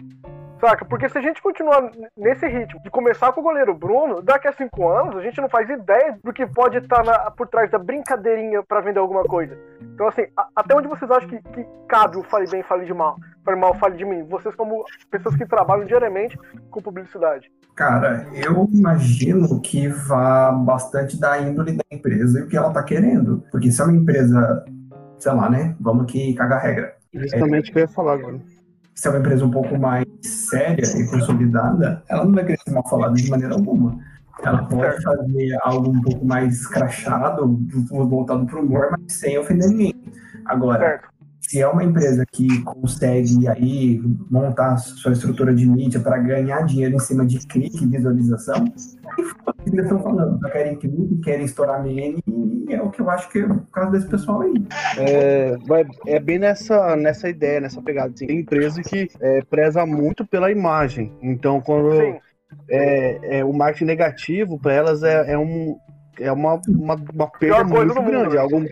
[0.61, 0.85] Saca?
[0.85, 4.53] Porque se a gente continuar nesse ritmo de começar com o goleiro Bruno, daqui a
[4.53, 8.63] cinco anos a gente não faz ideia do que pode estar por trás da brincadeirinha
[8.63, 9.59] para vender alguma coisa.
[9.83, 12.95] Então, assim, a, até onde vocês acham que, que cabe o fale bem, fale de
[12.95, 13.17] mal?
[13.45, 14.23] Fale mal, fale de mim.
[14.25, 16.39] Vocês, como pessoas que trabalham diariamente
[16.71, 17.51] com publicidade.
[17.75, 22.83] Cara, eu imagino que vá bastante da índole da empresa e o que ela tá
[22.83, 23.45] querendo.
[23.51, 24.65] Porque se é uma empresa,
[25.25, 25.75] sei lá, né?
[25.81, 26.95] Vamos aqui cagar regra.
[27.13, 28.39] Justamente o que eu ia falar agora
[28.95, 32.71] se é uma empresa um pouco mais séria e consolidada, ela não vai querer ser
[32.71, 33.99] mal falada de maneira alguma.
[34.43, 37.59] Ela pode fazer algo um pouco mais escrachado,
[37.91, 39.95] voltado para o humor, mas sem ofender ninguém.
[40.45, 41.09] Agora, certo.
[41.49, 46.97] Se é uma empresa que consegue aí montar sua estrutura de mídia para ganhar dinheiro
[46.97, 50.39] em cima de clique e visualização, que eles estão falando.
[50.41, 53.61] Só querem clique, querem estourar meme, e é o que eu acho que é o
[53.73, 54.55] caso desse pessoal aí.
[54.99, 55.57] É,
[56.07, 58.13] é bem nessa, nessa ideia, nessa pegada.
[58.15, 58.27] Assim.
[58.27, 61.13] Tem empresa que é, preza muito pela imagem.
[61.23, 61.93] Então, quando
[62.71, 65.77] é, é, o marketing negativo, para elas é, é, um,
[66.19, 68.37] é uma, uma, uma perda muito grande.
[68.37, 68.65] É, algo,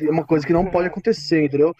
[0.00, 1.74] é uma coisa que não pode acontecer, entendeu?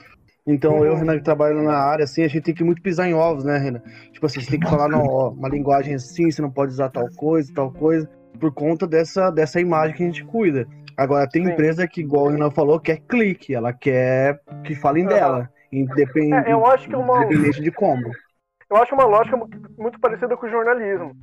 [0.47, 0.85] Então, uhum.
[0.85, 3.45] eu, Renan, que trabalho na área, assim, a gente tem que muito pisar em ovos,
[3.45, 3.81] né, Renan?
[4.13, 6.91] Tipo assim, você tem que falar, não, ó, uma linguagem assim, você não pode usar
[6.91, 10.67] tal coisa, tal coisa por conta dessa, dessa imagem que a gente cuida.
[10.97, 11.53] Agora, tem Sim.
[11.53, 16.53] empresa que, igual o Renan falou, quer clique, ela quer que falem dela, independente, é,
[16.53, 17.25] eu acho que uma...
[17.25, 18.03] independente de como.
[18.71, 19.37] Eu acho uma lógica
[19.79, 21.17] muito parecida com o jornalismo.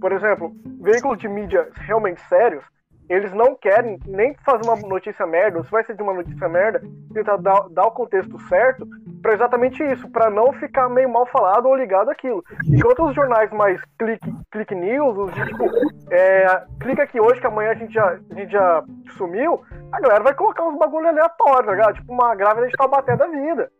[0.00, 2.64] Por exemplo, veículos de mídia realmente sérios,
[3.08, 6.48] eles não querem nem fazer uma notícia merda, ou se vai ser de uma notícia
[6.48, 8.86] merda, tentar dar, dar o contexto certo
[9.22, 12.44] para exatamente isso, para não ficar meio mal falado ou ligado àquilo.
[12.66, 15.64] Enquanto os jornais mais click, click news, os de, tipo,
[16.10, 18.84] é, clica aqui hoje que amanhã a gente, já, a gente já
[19.16, 21.94] sumiu, a galera vai colocar uns bagulho aleatório, tá ligado?
[21.94, 23.70] Tipo uma grávida de Taubaté da vida.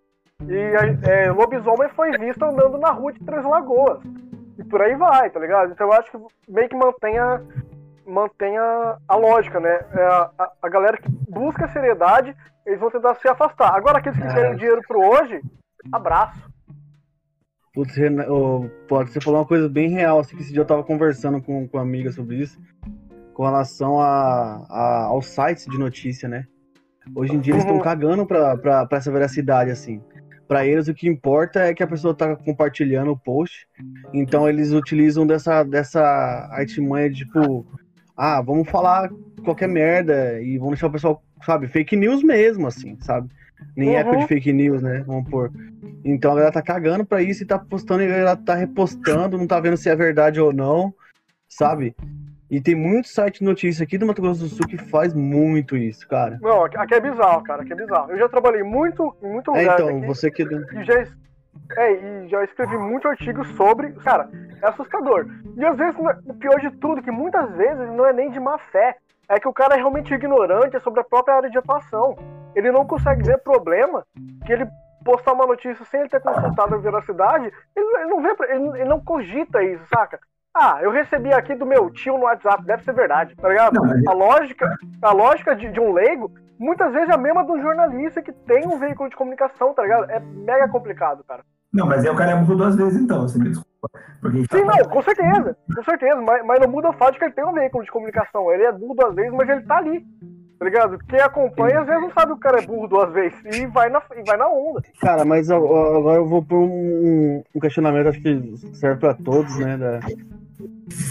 [0.49, 4.01] E é, lobisomem foi visto andando na rua de Três Lagoas.
[4.59, 5.73] E por aí vai, tá ligado?
[5.73, 7.43] Então eu acho que meio que mantenha
[8.07, 9.81] mantenha a lógica, né?
[9.93, 13.75] É a, a, a, galera que busca seriedade, eles vão tentar se afastar.
[13.75, 14.33] Agora, aqueles que é.
[14.33, 15.41] querem dinheiro pro hoje,
[15.93, 16.49] abraço.
[17.75, 17.95] Putz,
[18.89, 21.69] pode você falou uma coisa bem real, assim, que esse dia eu tava conversando com,
[21.69, 22.59] com uma amiga sobre isso,
[23.35, 26.47] com relação a, a, aos sites de notícia, né?
[27.15, 27.83] Hoje em dia eles estão uhum.
[27.83, 30.03] cagando pra, pra, pra essa veracidade, assim
[30.47, 33.67] para eles o que importa é que a pessoa tá compartilhando o post.
[34.13, 36.01] Então eles utilizam dessa, dessa
[36.53, 37.67] artimanha de tipo,
[38.17, 39.11] ah, vamos falar
[39.45, 43.29] qualquer merda e vamos deixar o pessoal, sabe, fake news mesmo, assim, sabe?
[43.77, 43.97] Nem uhum.
[43.97, 45.05] época de fake news, né?
[45.07, 45.51] Vamos pôr.
[46.05, 49.39] Então a galera tá cagando pra isso e tá postando e a galera tá repostando,
[49.39, 50.95] não tá vendo se é verdade ou não,
[51.49, 51.95] sabe?
[52.49, 55.77] E tem muito site de notícia aqui do Mato Grosso do Sul que faz muito
[55.77, 56.39] isso, cara.
[56.41, 58.13] Não, aqui é bizarro, cara, aqui é bizarro.
[58.13, 59.63] Eu já trabalhei muito muito lugar.
[59.63, 60.43] É, então, aqui, você que.
[60.43, 61.07] E já,
[61.77, 63.93] é, e já escrevi muito artigo sobre.
[63.95, 64.29] Cara,
[64.63, 65.27] é assustador.
[65.57, 68.59] E às vezes, o pior de tudo, que muitas vezes não é nem de má
[68.59, 68.97] fé.
[69.29, 72.17] É que o cara é realmente ignorante sobre a própria área de atuação.
[72.55, 74.07] Ele não consegue ver problema
[74.45, 74.67] que ele
[75.07, 78.89] postar uma notícia sem ele ter consultado a veracidade, ele, ele não vê, ele, ele,
[78.89, 80.19] não cogita isso, saca?
[80.53, 83.79] Ah, eu recebi aqui do meu tio no WhatsApp, deve ser verdade, tá ligado?
[84.09, 84.69] A lógica,
[85.01, 88.67] a lógica de, de um leigo muitas vezes é a mesma do jornalista que tem
[88.67, 90.11] um veículo de comunicação, tá ligado?
[90.11, 91.43] É mega complicado, cara.
[91.73, 93.91] Não, mas aí o cara é burro duas vezes então, você me desculpa.
[94.21, 94.77] Porque Sim, tá...
[94.77, 97.45] não, com certeza, com certeza, mas, mas não muda o fato de que ele tem
[97.45, 98.51] um veículo de comunicação.
[98.51, 100.05] Ele é burro duas vezes, mas ele tá ali.
[100.59, 100.99] Tá ligado?
[101.07, 103.91] Quem acompanha às vezes não sabe que o cara é burro duas vezes e vai
[103.91, 104.81] na, e vai na onda.
[105.03, 109.77] Cara, mas agora eu vou por um, um questionamento, acho que serve pra todos, né?
[109.77, 110.01] Da...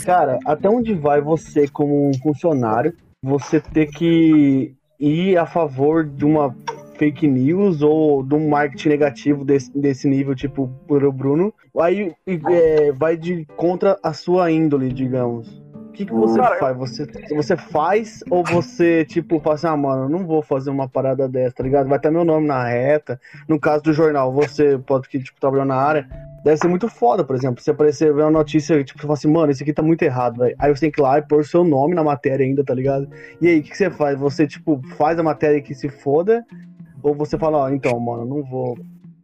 [0.03, 6.25] Cara, até onde vai você, como um funcionário, você ter que ir a favor de
[6.25, 6.55] uma
[6.97, 12.13] fake news ou de um marketing negativo desse, desse nível, tipo o Bruno, aí
[12.49, 15.63] é, vai de contra a sua índole, digamos.
[15.73, 16.77] O que, que você Cara, faz?
[16.77, 21.25] Você, você faz ou você, tipo, fala assim, ah, mano, não vou fazer uma parada
[21.27, 21.87] dessa, tá ligado?
[21.87, 23.19] Vai estar meu nome na reta.
[23.47, 26.05] No caso do jornal, você pode que, tipo, trabalhou na área,
[26.45, 27.59] deve ser muito foda, por exemplo.
[27.59, 30.55] Você aparecer uma notícia, tipo, você fala assim, mano, isso aqui tá muito errado, velho.
[30.59, 33.09] Aí você tem que ir lá e pôr seu nome na matéria ainda, tá ligado?
[33.41, 34.17] E aí, o que, que, você faz?
[34.19, 36.45] Você, tipo, faz a matéria que se foda
[37.01, 38.77] ou você fala, ó, então, mano, não vou.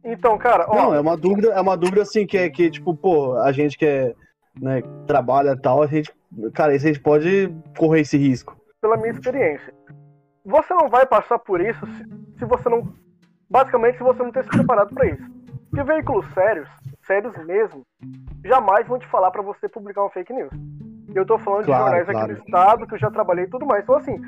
[0.03, 0.75] Então, cara, ó.
[0.75, 3.77] Não, é uma dúvida, é uma dúvida assim que é que, tipo, pô, a gente
[3.77, 4.15] que é,
[4.59, 6.11] né, trabalha e tal, a gente.
[6.55, 8.57] Cara, a gente pode correr esse risco.
[8.81, 9.71] Pela minha experiência.
[10.43, 12.91] Você não vai passar por isso se, se você não.
[13.47, 15.23] Basicamente, se você não ter se preparado para isso.
[15.69, 16.67] Porque veículos sérios,
[17.05, 17.85] sérios mesmo,
[18.43, 20.51] jamais vão te falar para você publicar um fake news.
[21.13, 22.19] Eu tô falando claro, de jornais claro.
[22.19, 23.83] aqui do estado, que eu já trabalhei e tudo mais.
[23.83, 24.19] Então, assim,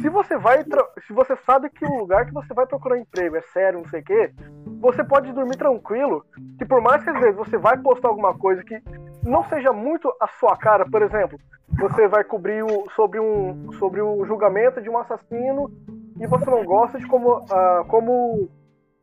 [0.00, 0.64] se você vai.
[1.06, 4.00] Se você sabe que o lugar que você vai procurar emprego é sério, não sei
[4.00, 4.32] o quê,
[4.80, 6.24] você pode dormir tranquilo.
[6.58, 8.82] Que por mais que às vezes você vai postar alguma coisa que
[9.22, 11.38] não seja muito a sua cara, por exemplo,
[11.78, 15.70] você vai cobrir o, sobre, um, sobre o julgamento de um assassino
[16.18, 18.48] e você não gosta de como, ah, como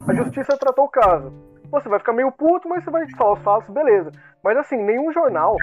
[0.07, 1.31] a justiça tratou o caso.
[1.71, 4.11] Você vai ficar meio puto, mas você vai falar os fatos, beleza.
[4.43, 5.55] Mas assim, nenhum jornal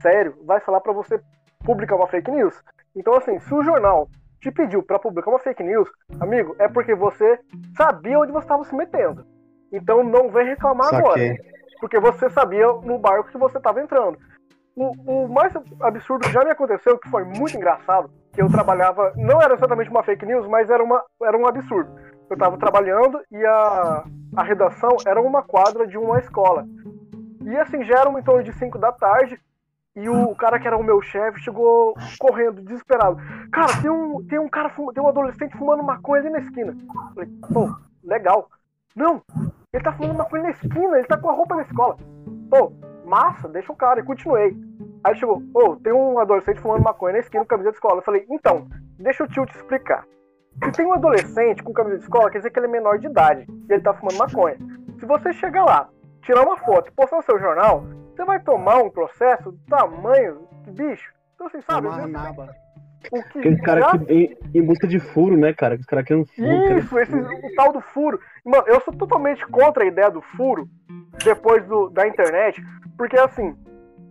[0.00, 1.20] sério vai falar pra você
[1.64, 2.62] publicar uma fake news.
[2.94, 4.08] Então assim, se o jornal
[4.40, 7.38] te pediu pra publicar uma fake news, amigo, é porque você
[7.76, 9.26] sabia onde você estava se metendo.
[9.72, 11.36] Então não vem reclamar agora.
[11.80, 14.18] Porque você sabia no barco que você estava entrando.
[14.76, 19.12] O, o mais absurdo que já me aconteceu, que foi muito engraçado, que eu trabalhava,
[19.16, 21.90] não era exatamente uma fake news, mas era, uma, era um absurdo.
[22.30, 24.04] Eu estava trabalhando e a,
[24.36, 26.64] a redação era uma quadra de uma escola.
[27.42, 29.38] E assim, já era em torno de 5 da tarde,
[29.96, 33.16] e o cara que era o meu chefe chegou correndo, desesperado.
[33.50, 36.76] Cara, tem um, tem um cara, tem um adolescente fumando maconha ali na esquina.
[37.12, 38.48] Falei, pô, legal.
[38.94, 39.20] Não,
[39.72, 41.96] ele tá fumando maconha na esquina, ele tá com a roupa na escola.
[42.48, 42.72] Pô,
[43.04, 43.98] massa, deixa o cara.
[43.98, 44.56] E continuei.
[45.02, 47.98] Aí chegou, ô, tem um adolescente fumando maconha na esquina com camisa de escola.
[47.98, 50.04] Eu falei, então, deixa o tio te explicar.
[50.64, 53.06] Se tem um adolescente com camisa de escola, quer dizer que ele é menor de
[53.06, 54.56] idade e ele tá fumando maconha.
[54.98, 55.88] Se você chegar lá,
[56.22, 57.84] tirar uma foto e postar no seu jornal,
[58.14, 61.12] você vai tomar um processo do tamanho de bicho.
[61.34, 61.88] Então, assim, sabe?
[61.88, 62.54] vezes, naba.
[63.10, 65.76] o que Aquele cara já que em, em busca de furo, né, cara?
[65.76, 66.78] Os caras querem um furo.
[66.78, 68.20] Isso, esse, o tal do furo.
[68.44, 70.68] Mano, eu sou totalmente contra a ideia do furo
[71.24, 72.62] depois do, da internet,
[72.98, 73.56] porque assim,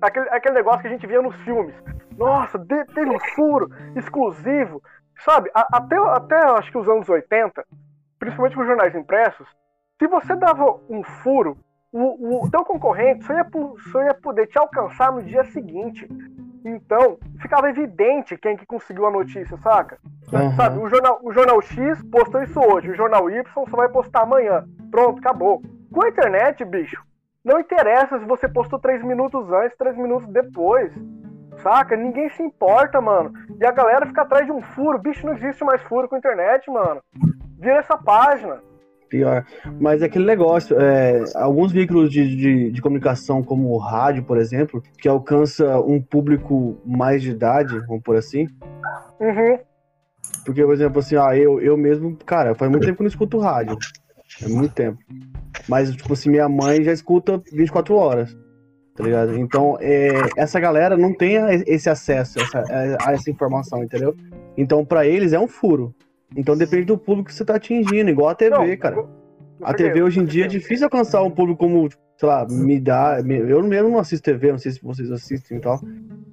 [0.02, 1.76] aquele, aquele negócio que a gente via nos filmes.
[2.18, 4.82] Nossa, de- teve um furo exclusivo.
[5.24, 7.66] Sabe, a- até, até acho que os anos 80,
[8.18, 9.48] principalmente com os jornais impressos,
[10.00, 11.58] se você dava um furo,
[11.92, 13.46] o, o teu concorrente só ia,
[13.92, 16.08] só ia poder te alcançar no dia seguinte.
[16.64, 19.98] Então, ficava evidente quem que conseguiu a notícia, saca?
[20.34, 20.56] Aham.
[20.56, 24.22] Sabe, o jornal, o jornal X postou isso hoje, o jornal Y só vai postar
[24.22, 24.66] amanhã.
[24.92, 25.62] Pronto, acabou.
[25.92, 27.02] Com a internet, bicho,
[27.44, 30.94] não interessa se você postou 3 minutos antes, 3 minutos depois.
[31.62, 31.96] Saca?
[31.96, 33.34] Ninguém se importa, mano.
[33.60, 35.00] E a galera fica atrás de um furo.
[35.00, 37.02] Bicho, não existe mais furo com a internet, mano.
[37.60, 38.62] Vira essa página.
[39.10, 39.44] Pior.
[39.80, 44.38] Mas é aquele negócio, é, alguns veículos de, de, de comunicação, como o rádio, por
[44.38, 48.48] exemplo, que alcança um público mais de idade, vamos por assim.
[49.20, 49.58] Uhum.
[50.46, 53.10] Porque, por exemplo, assim, ah, eu, eu mesmo, cara, faz muito tempo que eu não
[53.10, 53.78] escuto rádio.
[54.44, 55.00] É muito tempo.
[55.68, 58.38] Mas, tipo assim, minha mãe já escuta 24 horas.
[59.00, 59.38] Tá ligado?
[59.40, 61.36] Então, é, essa galera não tem
[61.66, 62.66] esse acesso essa-
[63.02, 64.14] a essa informação, entendeu?
[64.58, 65.96] Então, pra eles é um furo.
[66.36, 69.06] Então, depende do público que você tá atingindo, igual a TV, Não, cara.
[69.64, 71.88] A TV hoje em dia é difícil alcançar um público como,
[72.20, 73.22] sei lá, me dá.
[73.22, 75.80] Eu mesmo não assisto TV, não sei se vocês assistem e tal.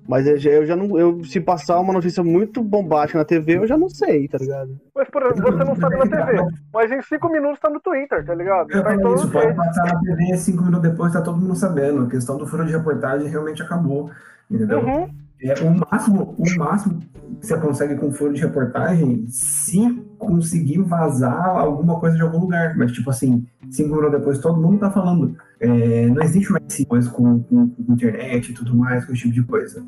[0.08, 0.98] Mas eu já, eu já não.
[0.98, 4.80] Eu, se passar uma notícia muito bombástica na TV, eu já não sei, tá ligado?
[4.92, 6.44] Mas, por exemplo, você não sabe na TV.
[6.74, 8.66] Mas em 5 minutos tá no Twitter, tá ligado?
[8.66, 12.02] Tá em todos pode passar na TV cinco minutos depois, tá todo mundo sabendo.
[12.02, 14.10] A questão do furo de reportagem realmente acabou.
[14.50, 14.80] Entendeu?
[14.80, 15.08] Uhum.
[15.42, 17.00] É, o máximo, o máximo
[17.40, 22.76] que você consegue com furo de reportagem, se conseguir vazar alguma coisa de algum lugar.
[22.76, 25.36] Mas, tipo assim, cinco minutos depois todo mundo tá falando.
[25.60, 29.22] É, não existe mais esse coisa com, com, com internet e tudo mais, com esse
[29.22, 29.82] tipo de coisa.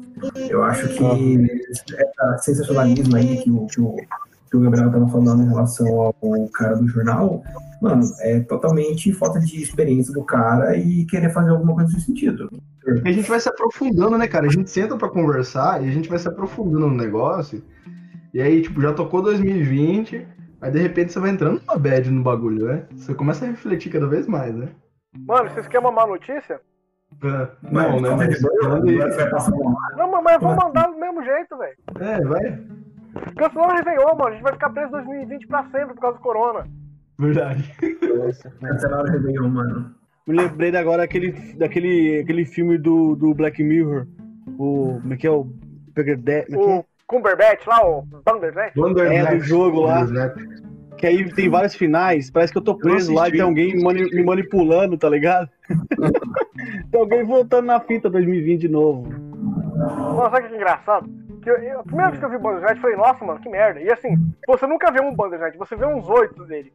[0.49, 1.05] Eu acho que
[1.71, 1.85] esse
[2.39, 3.97] sensacionalismo aí que o, que o,
[4.51, 7.43] que o Gabriel tava falando em relação ao cara do jornal,
[7.81, 12.49] mano, é totalmente falta de experiência do cara e querer fazer alguma coisa nesse sentido.
[13.05, 14.47] E a gente vai se aprofundando, né, cara?
[14.47, 17.63] A gente senta pra conversar e a gente vai se aprofundando no negócio.
[18.33, 20.27] E aí, tipo, já tocou 2020,
[20.61, 22.85] aí de repente você vai entrando numa bad no bagulho, né?
[22.97, 24.69] Você começa a refletir cada vez mais, né?
[25.27, 26.61] Mano, vocês querem uma má notícia?
[27.25, 28.11] É, Não, né?
[29.31, 31.77] Passar uma Não, mas- eu vou mandar do mesmo jeito, velho.
[32.01, 32.59] é, vai.
[33.37, 34.27] Cancelando o Réveillon, mano.
[34.29, 36.67] A gente vai ficar preso em 2020 pra sempre por causa do corona.
[37.19, 37.75] Verdade.
[38.61, 39.95] Cancelaram o Réveillon, mano.
[40.27, 44.07] Me lembrei agora daquele, daquele aquele filme do, do Black Mirror.
[44.59, 44.99] O.
[45.01, 45.31] Como é que é?
[45.31, 45.51] O.
[45.97, 46.17] É que é?
[46.59, 48.77] O Cumberbatch lá, o Bandersnatch.
[48.77, 50.07] É, do jogo lá.
[50.99, 54.11] Que aí tem vários finais, parece que eu tô preso lá e tem alguém mani-
[54.11, 55.49] me manipulando, tá ligado?
[56.91, 59.09] tem alguém voltando na fita 2020 de novo.
[59.77, 61.09] Nossa, sabe que engraçado?
[61.41, 63.41] Que eu- eu- a primeira vez que eu vi o Bandersnatch, eu falei, nossa, mano,
[63.41, 63.81] que merda.
[63.81, 66.73] E assim, você nunca vê um Bandersnatch, você vê uns oito dele.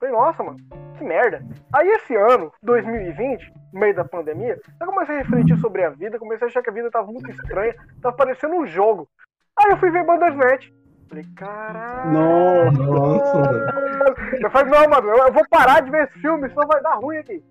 [0.00, 0.58] Eu falei, nossa, mano,
[0.96, 1.42] que merda.
[1.74, 6.20] Aí esse ano, 2020, no meio da pandemia, eu comecei a refletir sobre a vida,
[6.20, 9.08] comecei a achar que a vida tava muito estranha, tava parecendo um jogo.
[9.58, 10.70] Aí eu fui ver Bandersnatch.
[11.08, 12.12] Falei, caralho.
[12.12, 12.82] Nossa.
[12.82, 14.14] Nossa, mano.
[14.40, 16.94] Eu falei, não, mano, eu eu vou parar de ver esse filme, senão vai dar
[16.94, 17.42] ruim aqui.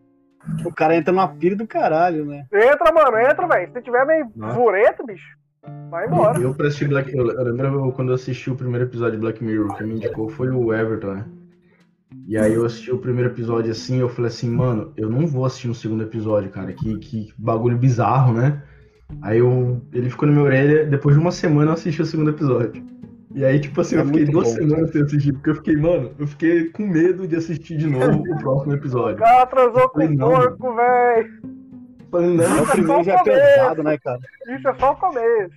[0.66, 2.46] O cara entra numa pira do caralho, né?
[2.54, 3.74] Entra, mano, entra, velho.
[3.74, 5.36] Se tiver meio zureta, bicho.
[5.90, 6.40] Vai embora.
[6.40, 9.44] Eu, pra assistir Black eu, eu lembro quando eu assisti o primeiro episódio de Black
[9.44, 11.26] Mirror, que me indicou foi o Everton, né?
[12.28, 15.46] E aí eu assisti o primeiro episódio assim, eu falei assim, mano, eu não vou
[15.46, 18.62] assistir no segundo episódio, cara, que, que bagulho bizarro, né?
[19.22, 22.30] Aí eu, ele ficou na minha orelha, depois de uma semana eu assisti o segundo
[22.30, 22.84] episódio.
[23.36, 24.56] E aí, tipo assim, É eu fiquei duas bom.
[24.56, 28.20] semanas sem assistir, porque eu fiquei, mano, eu fiquei com medo de assistir de novo
[28.22, 29.18] o próximo O episódio.
[29.18, 31.42] cara transou com o não, porco, velho.
[32.10, 33.42] Falei, É, não, o primeiro já é só o começo.
[33.56, 34.20] pesado, né, cara?
[34.58, 35.56] Isso é só o começo.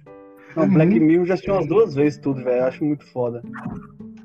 [0.57, 2.59] Não, Black Mirror já assisti umas duas vezes tudo, velho.
[2.63, 3.41] Eu acho muito foda.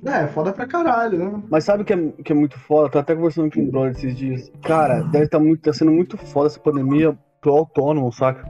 [0.06, 1.44] É, foda pra caralho, né?
[1.50, 2.90] Mas sabe o que é, que é muito foda?
[2.90, 4.52] Tô até conversando com o brother esses dias.
[4.62, 8.48] Cara, deve tá, muito, tá sendo muito foda essa pandemia pro autônomo, saca?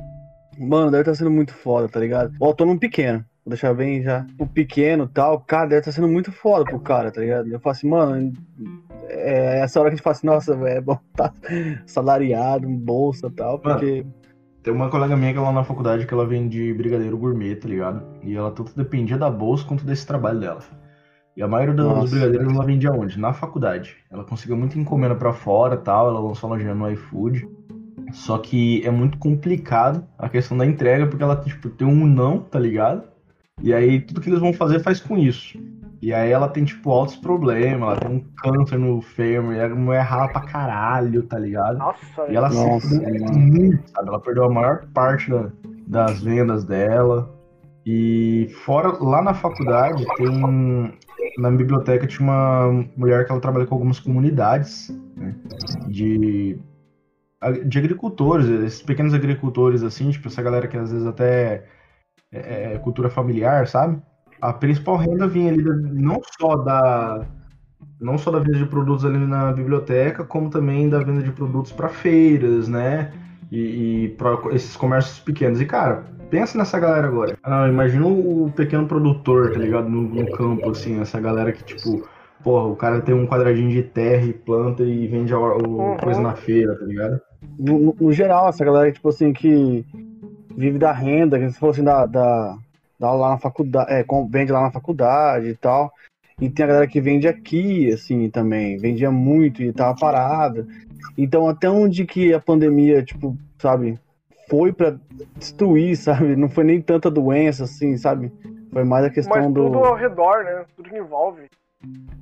[0.58, 2.34] Mano, deve tá sendo muito foda, tá ligado?
[2.40, 3.20] O autônomo pequeno.
[3.46, 4.26] Vou deixar bem já.
[4.40, 7.48] O pequeno e tal, cara, deve tá sendo muito foda pro cara, tá ligado?
[7.48, 8.34] Eu falo assim, mano,
[9.08, 11.32] é essa hora que a gente fala assim, nossa, velho, é bom tá
[11.86, 14.06] salariado, bolsa e tal, porque.
[14.64, 18.04] Tem uma colega minha que ela na faculdade que ela vende brigadeiro gourmet, tá ligado?
[18.24, 20.60] E ela tanto dependia da bolsa quanto desse trabalho dela.
[21.36, 22.10] E a maioria dos Nossa.
[22.12, 23.20] brigadeiros ela vendia onde?
[23.20, 23.98] Na faculdade.
[24.10, 27.48] Ela conseguiu muita encomenda pra fora tal, ela lançou a lojinha no iFood.
[28.14, 32.40] Só que é muito complicado a questão da entrega, porque ela tipo, tem um não,
[32.40, 33.04] tá ligado?
[33.62, 35.60] E aí tudo que eles vão fazer faz com isso.
[36.02, 39.68] E aí ela tem, tipo, altos problemas, ela tem um câncer no fêmur, e a
[39.70, 41.80] mulher rala pra caralho, tá ligado?
[41.80, 44.10] Nossa, E ela Nossa, se fudeu muito, sabe?
[44.10, 45.50] Ela perdeu a maior parte da-
[45.88, 47.34] das vendas dela.
[47.86, 50.94] E fora, lá na faculdade, tem.
[51.38, 55.36] Na biblioteca tinha uma mulher que ela trabalha com algumas comunidades né,
[55.88, 56.58] de,
[57.66, 61.66] de agricultores, esses pequenos agricultores, assim, tipo, essa galera que às vezes até
[62.32, 64.02] é, é cultura familiar, sabe?
[64.42, 67.26] A principal renda vinha ali não só da
[68.00, 71.72] não só da venda de produtos ali na biblioteca, como também da venda de produtos
[71.72, 73.14] para feiras, né?
[73.52, 75.62] E, e para esses comércios pequenos.
[75.62, 76.04] E cara,
[76.36, 77.38] pensa nessa galera agora.
[77.44, 79.88] Ah, imagina o pequeno produtor, tá ligado?
[79.90, 82.06] No, no campo, assim, essa galera que tipo,
[82.44, 85.98] porra, o cara tem um quadradinho de terra e planta e vende a, o, Uhum.
[85.98, 87.20] coisa na feira, tá ligado?
[87.58, 89.86] no, no- no geral, essa galera, tipo assim, que
[90.58, 92.58] vive da renda, que se fosse da, da,
[93.00, 95.92] da lá na faculdade, é, vende lá na faculdade e tal.
[96.42, 98.78] E tem a galera que vende aqui, assim, também.
[98.78, 100.68] Vendia muito e tava parada.
[101.18, 103.98] Então, até onde que a pandemia, tipo, sabe,
[104.50, 104.96] foi pra
[105.36, 106.36] destruir, sabe?
[106.36, 108.32] Não foi nem tanta doença, assim, sabe?
[108.72, 109.66] Foi mais a questão Mas do.
[109.66, 110.66] tudo ao redor, né?
[110.76, 111.50] Tudo que envolve.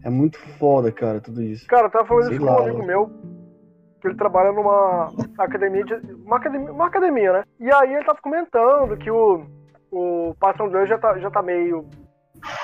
[0.04, 1.66] É muito foda, cara, tudo isso.
[1.68, 3.12] Cara, eu tava falando Sei isso com um amigo meu,
[4.02, 7.44] que ele trabalha numa academia, de, uma academia, uma academia, né?
[7.60, 9.46] E aí ele tava comentando que o,
[9.92, 11.88] o patrão dele já tá, já tá meio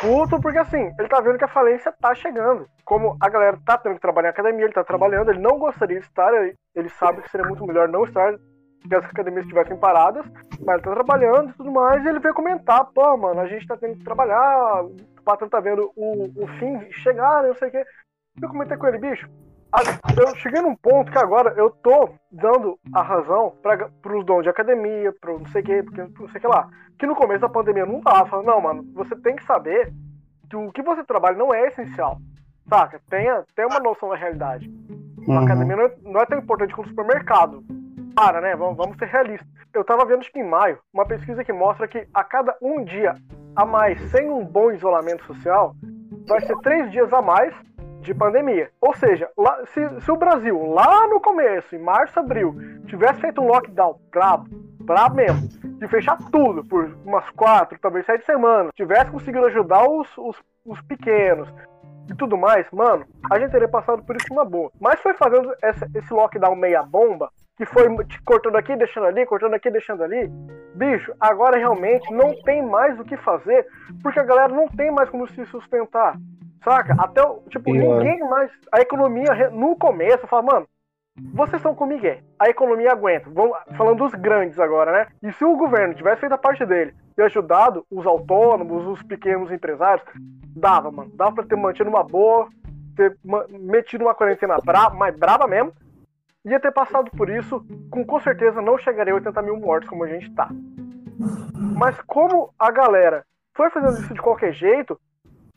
[0.01, 2.67] puto, porque assim, ele tá vendo que a falência tá chegando.
[2.83, 5.99] Como a galera tá tendo que trabalhar em academia, ele tá trabalhando, ele não gostaria
[5.99, 8.35] de estar, ele, ele sabe que seria muito melhor não estar
[8.87, 10.25] que as academias estivessem paradas,
[10.65, 13.67] mas ele tá trabalhando e tudo mais, e ele veio comentar, pô, mano, a gente
[13.67, 17.71] tá tendo que trabalhar, o patrão tá vendo o, o fim chegar, não sei o
[17.71, 17.85] quê.
[18.41, 19.27] Eu comentei com ele, bicho,
[20.17, 24.49] eu cheguei num ponto que agora eu tô dando a razão para os donos de
[24.49, 26.67] academia, pro não sei o que, porque não sei o que lá.
[26.97, 29.93] Que no começo da pandemia não tava falando, não, mano, você tem que saber
[30.49, 32.17] que o que você trabalha não é essencial.
[32.67, 32.99] Saca?
[33.09, 34.69] Tenha, tenha uma noção da realidade.
[35.27, 35.45] Uma Uhum.
[35.45, 37.63] academia não é, não é tão importante quanto o supermercado.
[38.15, 38.55] Para, né?
[38.55, 39.47] Vamos, vamos ser realistas.
[39.73, 43.15] Eu tava vendo, que em maio, uma pesquisa que mostra que a cada um dia
[43.55, 45.73] a mais sem um bom isolamento social,
[46.27, 47.53] vai ser três dias a mais
[48.01, 48.69] de pandemia.
[48.81, 52.55] Ou seja, lá- se, se o Brasil, lá no começo, em março, abril,
[52.87, 54.47] tivesse feito um lockdown brabo,
[54.81, 55.47] brabo mesmo,
[55.79, 60.81] de fechar tudo por umas quatro, talvez sete semanas, tivesse conseguido ajudar os, os, os
[60.83, 61.49] pequenos
[62.09, 64.71] e tudo mais, mano, a gente teria passado por isso numa boa.
[64.79, 69.25] Mas foi fazendo essa- esse lockdown meia bomba, que foi te cortando aqui, deixando ali,
[69.25, 70.29] cortando aqui, deixando ali.
[70.75, 73.67] Bicho, agora realmente não tem mais o que fazer,
[74.01, 76.15] porque a galera não tem mais como se sustentar.
[76.63, 76.95] Saca?
[76.97, 77.97] Até, o- tipo, Pior.
[77.97, 78.49] ninguém mais.
[78.71, 80.67] A economia, no começo, fala, mano,
[81.33, 82.19] vocês estão com o Miguel.
[82.39, 83.29] A economia aguenta.
[83.29, 85.07] Vamos, falando dos grandes agora, né?
[85.21, 89.51] E se o governo tivesse feito a parte dele e ajudado os autônomos, os pequenos
[89.51, 90.05] empresários,
[90.55, 91.11] dava, mano.
[91.13, 92.47] Dava pra ter mantido uma boa,
[92.95, 93.17] ter
[93.49, 95.73] metido uma quarentena braba, mais braba mesmo.
[96.45, 100.03] Ia ter passado por isso, com, com certeza não chegaria a 80 mil mortos como
[100.03, 100.49] a gente tá.
[101.77, 103.23] Mas como a galera
[103.55, 104.97] foi fazendo isso de qualquer jeito,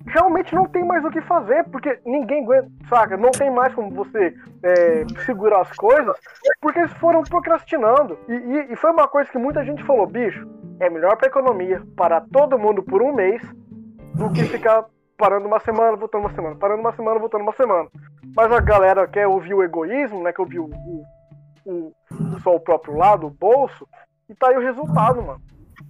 [0.07, 3.17] realmente não tem mais o que fazer, porque ninguém aguenta, saca?
[3.17, 6.17] Não tem mais como você é, segurar as coisas,
[6.61, 8.19] porque eles foram procrastinando.
[8.29, 10.45] E, e- e foi uma coisa que muita gente falou, bicho,
[10.81, 13.41] é melhor pra economia parar todo mundo por um mês
[14.17, 14.85] do que ficar
[15.23, 17.89] parando uma semana, voltando uma semana, parando uma semana, voltando uma semana.
[18.35, 20.33] Mas a galera quer ouvir o egoísmo, né?
[20.33, 21.05] Quer ouvir o, o,
[21.65, 21.93] o-
[22.43, 23.87] só o próprio lado, o bolso,
[24.29, 25.41] e tá aí o resultado, mano.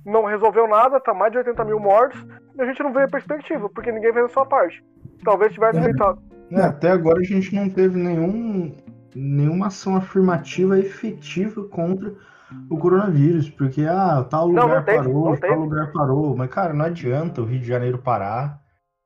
[0.05, 2.21] não resolveu nada, tá mais de 80 mil mortos,
[2.57, 4.85] e a gente não vê a perspectiva, porque ninguém fez a sua parte.
[5.25, 5.83] Talvez tivesse É.
[5.83, 6.19] feito.
[6.51, 8.75] É, até agora a gente não teve nenhum,
[9.15, 12.13] nenhuma ação afirmativa efetiva contra
[12.69, 16.51] o coronavírus, porque ah, tal Não, lugar não teve, parou, não tal lugar parou, mas
[16.51, 18.61] cara, não adianta o Rio de Janeiro parar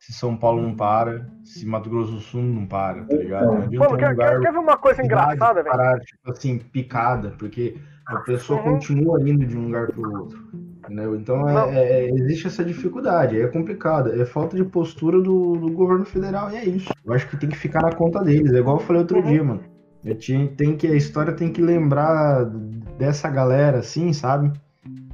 [0.06, 3.46] se São Paulo não para, se Mato Grosso do Sul não para, tá ligado?
[3.46, 5.76] Não adianta Mano, um quer, lugar quer, ver uma coisa engraçada, velho?
[5.76, 7.76] parar, tipo assim, picada, porque
[8.06, 8.72] a pessoa Uhum.
[8.74, 10.46] continua indo de um lugar pro outro.
[10.84, 11.16] Entendeu?
[11.16, 15.72] Então é- é- é- existe essa dificuldade, é complicado, é falta de postura do, do
[15.72, 16.92] governo federal e é isso.
[17.04, 19.24] Eu acho que tem que ficar na conta deles, é igual eu falei outro Uhum.
[19.24, 19.62] dia, mano.
[20.04, 22.44] Eu tinha, tem que, a história tem que lembrar
[22.96, 24.52] dessa galera, assim, sabe?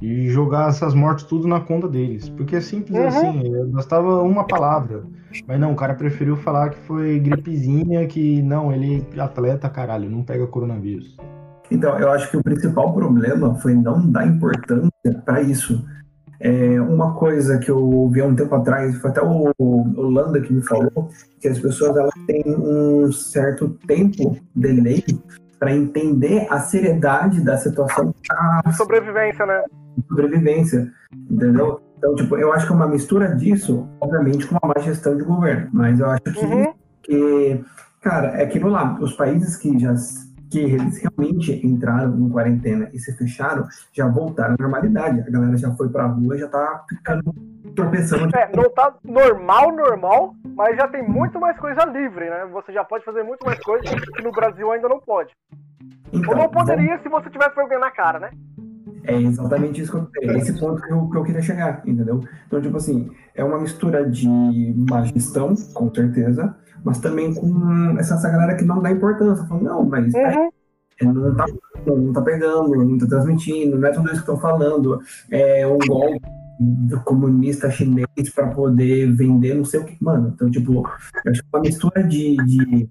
[0.03, 2.27] E jogar essas mortes tudo na conta deles.
[2.27, 3.07] Porque é simples Uhum.
[3.07, 5.03] assim, bastava uma palavra.
[5.47, 10.09] Mas não, o cara preferiu falar que foi gripezinha, que não, ele é atleta, caralho,
[10.09, 11.15] não pega coronavírus.
[11.71, 14.91] Então, eu acho que o principal problema foi não dar importância
[15.23, 15.81] para isso.
[16.37, 20.41] É, uma coisa que eu ouvi há um tempo atrás, foi até o, o Landa
[20.41, 25.01] que me falou, que as pessoas elas têm um certo tempo delay
[25.57, 28.13] para entender a seriedade da situação
[28.65, 29.63] da Sobrevivência, né?
[30.07, 30.91] Sobrevivência,
[31.29, 31.81] entendeu?
[31.97, 35.23] Então, tipo, eu acho que é uma mistura disso, obviamente, com uma má gestão de
[35.23, 35.69] governo.
[35.71, 36.73] Mas eu acho que Uhum.
[37.01, 37.65] que,
[38.01, 39.93] cara, é aquilo lá, os países que já
[40.51, 45.21] que eles realmente entraram em quarentena e se fecharam, já voltaram à normalidade.
[45.21, 47.33] A galera já foi pra rua, já tá ficando
[47.75, 48.29] tropeçando.
[48.35, 52.45] É, não tá normal, normal, mas já tem muito mais coisa livre, né?
[52.51, 53.83] Você já pode fazer muito mais coisa
[54.15, 55.33] que no Brasil ainda não pode.
[56.13, 58.29] Ou Então, não poderia se você tivesse vergonha na cara, né?
[59.03, 62.21] É exatamente isso que eu é esse ponto que eu, que eu queria chegar, entendeu?
[62.47, 64.27] Então, tipo assim, é uma mistura de
[64.89, 69.45] má gestão, com certeza, mas também com essa, essa galera que não dá importância.
[69.45, 70.49] Falando, não, mas Uhum.
[71.01, 71.45] É, não tá,
[71.85, 74.99] não tá pegando, não tá transmitindo, não é tudo isso que estão falando.
[75.31, 76.21] É um golpe
[76.59, 79.97] do comunista chinês para poder vender não sei o que.
[80.01, 82.89] Mano, então, tipo, eu acho que é uma mistura de, de,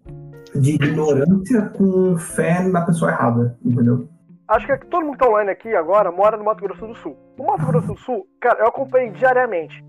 [0.55, 4.09] de ignorância com fé na pessoa errada, entendeu?
[4.53, 7.17] Acho que todo mundo que tá online aqui agora mora no Mato Grosso do Sul.
[7.39, 9.83] O Mato Grosso do Sul, cara, eu acompanhei diariamente.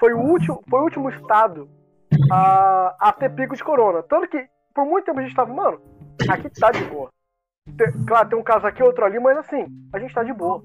[0.00, 1.68] Foi o último, foi o último estado
[2.28, 4.02] a, a ter pico de corona.
[4.02, 4.44] Tanto que,
[4.74, 5.80] por muito tempo a gente tava, mano,
[6.28, 7.10] aqui tá de boa.
[7.76, 10.62] Tem- claro, tem um caso aqui, outro ali, mas assim, a gente tá de boa.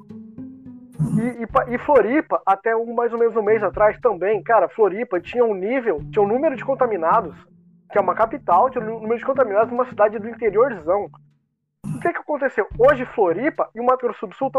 [1.20, 5.22] E, e e Floripa, até um, mais ou menos um mês atrás também, cara, Floripa
[5.22, 7.36] tinha um nível, tinha um número de contaminados,
[7.92, 11.08] que é uma capital, tinha um número de contaminados numa cidade do interiorzão.
[11.96, 12.68] O que que aconteceu?
[12.78, 14.52] Hoje Floripa e o Mato Grosso do Sul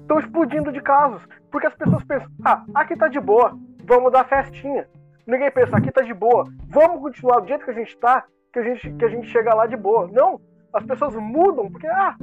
[0.00, 1.22] estão explodindo de casos.
[1.50, 4.86] Porque as pessoas pensam, ah, aqui tá de boa, vamos dar festinha.
[5.26, 8.58] Ninguém pensa, aqui tá de boa, vamos continuar do jeito que a gente tá, que
[8.58, 10.08] a gente, que a gente chega lá de boa.
[10.12, 10.40] Não,
[10.72, 12.14] as pessoas mudam, porque, ah,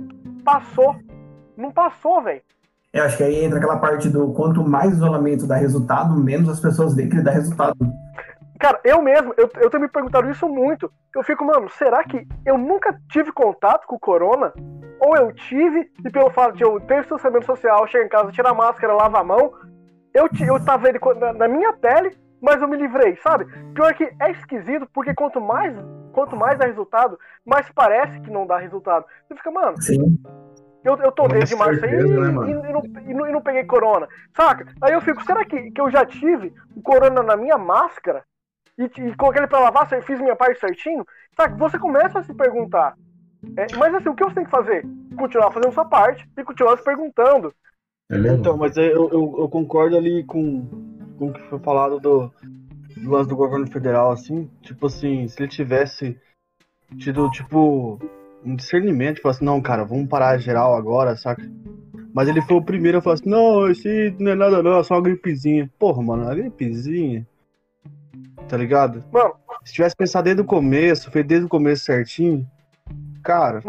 [0.45, 0.95] passou.
[1.57, 2.41] Não passou, velho.
[2.93, 6.59] Eu acho que aí entra aquela parte do quanto mais isolamento dá resultado, menos as
[6.59, 7.77] pessoas veem que ele dá resultado.
[8.61, 10.91] Cara, eu mesmo, eu, eu tenho me perguntado isso muito.
[11.15, 14.53] Eu fico, mano, será que eu nunca tive contato com o corona?
[14.99, 18.51] Ou eu tive, e pelo fato de eu ter distanciamento social, chegar em casa, tirar
[18.51, 19.51] a máscara, lavar a mão,
[20.13, 23.45] eu, eu tava ele na, na minha pele, mas eu me livrei, sabe?
[23.73, 25.75] Pior que é esquisito, porque quanto mais,
[26.13, 29.07] quanto mais dá resultado, mais parece que não dá resultado.
[29.27, 30.19] Você fica, mano, Sim.
[30.83, 34.07] eu, eu tô Com desde março aí e, né, e e e não peguei corona,
[34.37, 34.67] saca?
[34.83, 38.23] Aí eu fico, será que, que eu já tive o corona na minha máscara?
[38.81, 41.05] E, e coloquei ele pra lavar, fiz minha parte certinho?
[41.35, 41.55] Saca?
[41.55, 42.95] Você começa a se perguntar.
[43.57, 44.85] É, mas assim, o que você tem que fazer?
[45.15, 47.53] Continuar fazendo sua parte e continuar se perguntando.
[48.09, 48.35] Beleza?
[48.35, 50.65] Então, mas eu, eu, eu concordo ali com,
[51.17, 52.31] com o que foi falado do,
[52.97, 54.49] do lance do governo federal, assim.
[54.61, 56.19] Tipo assim, se ele tivesse
[56.97, 57.99] tido, tipo,
[58.43, 61.43] um discernimento, tipo assim, não, cara, vamos parar geral agora, saca?
[62.13, 64.83] Mas ele foi o primeiro a falar assim, não, esse não é nada não, é
[64.83, 65.71] só uma gripezinha.
[65.79, 67.25] Porra, mano, uma gripezinha.
[68.51, 69.01] Tá ligado?
[69.13, 69.33] Mano,
[69.63, 72.45] Se tivesse pensado desde o começo, feito desde o começo certinho,
[73.23, 73.61] cara,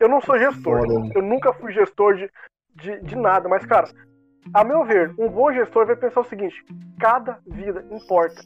[0.00, 0.80] eu não sou gestor.
[0.80, 1.12] Foda, né?
[1.14, 2.28] Eu nunca fui gestor de,
[2.74, 3.48] de, de nada.
[3.48, 3.88] Mas, cara,
[4.52, 6.64] a meu ver, um bom gestor vai pensar o seguinte:
[6.98, 8.42] cada vida importa.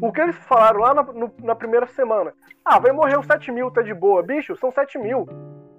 [0.00, 2.32] O que eles falaram lá na, no- na primeira semana?
[2.64, 4.24] Ah, vai morrer uns 7 mil, tá de boa.
[4.24, 5.24] Bicho, são 7 mil.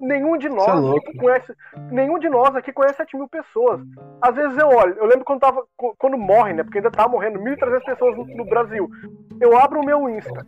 [0.04, 1.56] Nenhum de nós Cê é aqui conhece.
[1.90, 3.82] Nenhum de nós aqui conhece 7 mil pessoas.
[4.22, 5.66] Às vezes eu olho, eu lembro quando tava.
[5.98, 6.62] Quando morre, né?
[6.62, 8.90] Porque ainda tá morrendo 1.300 pessoas no, no Brasil.
[9.40, 10.46] Eu abro o meu Insta.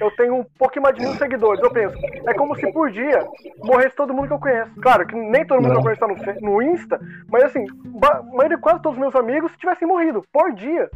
[0.00, 1.62] Eu tenho um pouquinho mais de mil seguidores.
[1.62, 1.94] Eu penso,
[2.26, 3.28] é como se por dia
[3.62, 4.74] morresse todo mundo que eu conheço.
[4.80, 6.98] Claro que nem todo mundo que eu conheço tá no, no Insta,
[7.28, 7.66] mas assim,
[8.02, 10.90] a maioria, quase todos os meus amigos tivessem morrido por dia.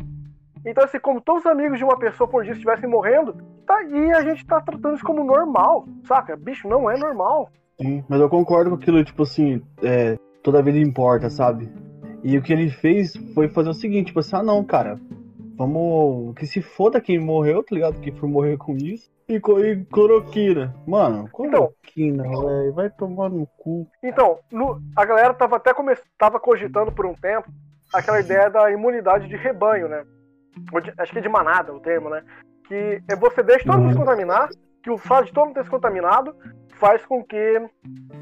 [0.65, 3.37] Então, assim, como todos os amigos de uma pessoa por dia estivessem morrendo,
[3.67, 6.37] tá, e a gente tá tratando isso como normal, saca?
[6.37, 7.51] Bicho, não é normal.
[7.81, 11.71] Sim, mas eu concordo com aquilo, tipo assim, é, toda vida importa, sabe?
[12.25, 14.99] E o que ele fez foi fazer o seguinte, tipo assim, ah não, cara,
[15.57, 16.35] vamos.
[16.35, 18.01] Que se foda quem morreu, tá ligado?
[18.01, 19.09] Quem foi morrer com isso.
[19.29, 20.75] E, e cloroquina.
[20.87, 22.73] Mano, cloroquina, velho.
[22.73, 23.87] Vai tomar no cu.
[24.03, 25.95] Então, no- a galera tava até come...
[26.19, 27.49] tava cogitando por um tempo
[27.95, 30.05] aquela ideia da imunidade de rebanho, né?
[30.83, 32.23] De- acho que é de manada o termo, né?
[32.67, 34.49] Que é você deixa todo mundo se contaminar,
[34.83, 36.35] que o fato de todo mundo ter se contaminado
[36.79, 37.61] faz com que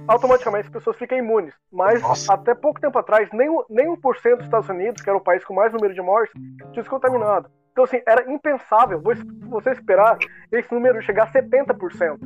[0.08, 1.54] automaticamente as pessoas fiquem imunes.
[1.72, 2.34] Mas Nossa.
[2.34, 5.54] até pouco tempo atrás, nem, nem 1% dos Estados Unidos, que era o país com
[5.54, 6.32] mais número de mortes,
[6.72, 7.48] tinha se contaminado.
[7.72, 9.12] Então, assim, era impensável vo-
[9.48, 10.16] você esperar
[10.50, 12.18] esse número chegar a 70%.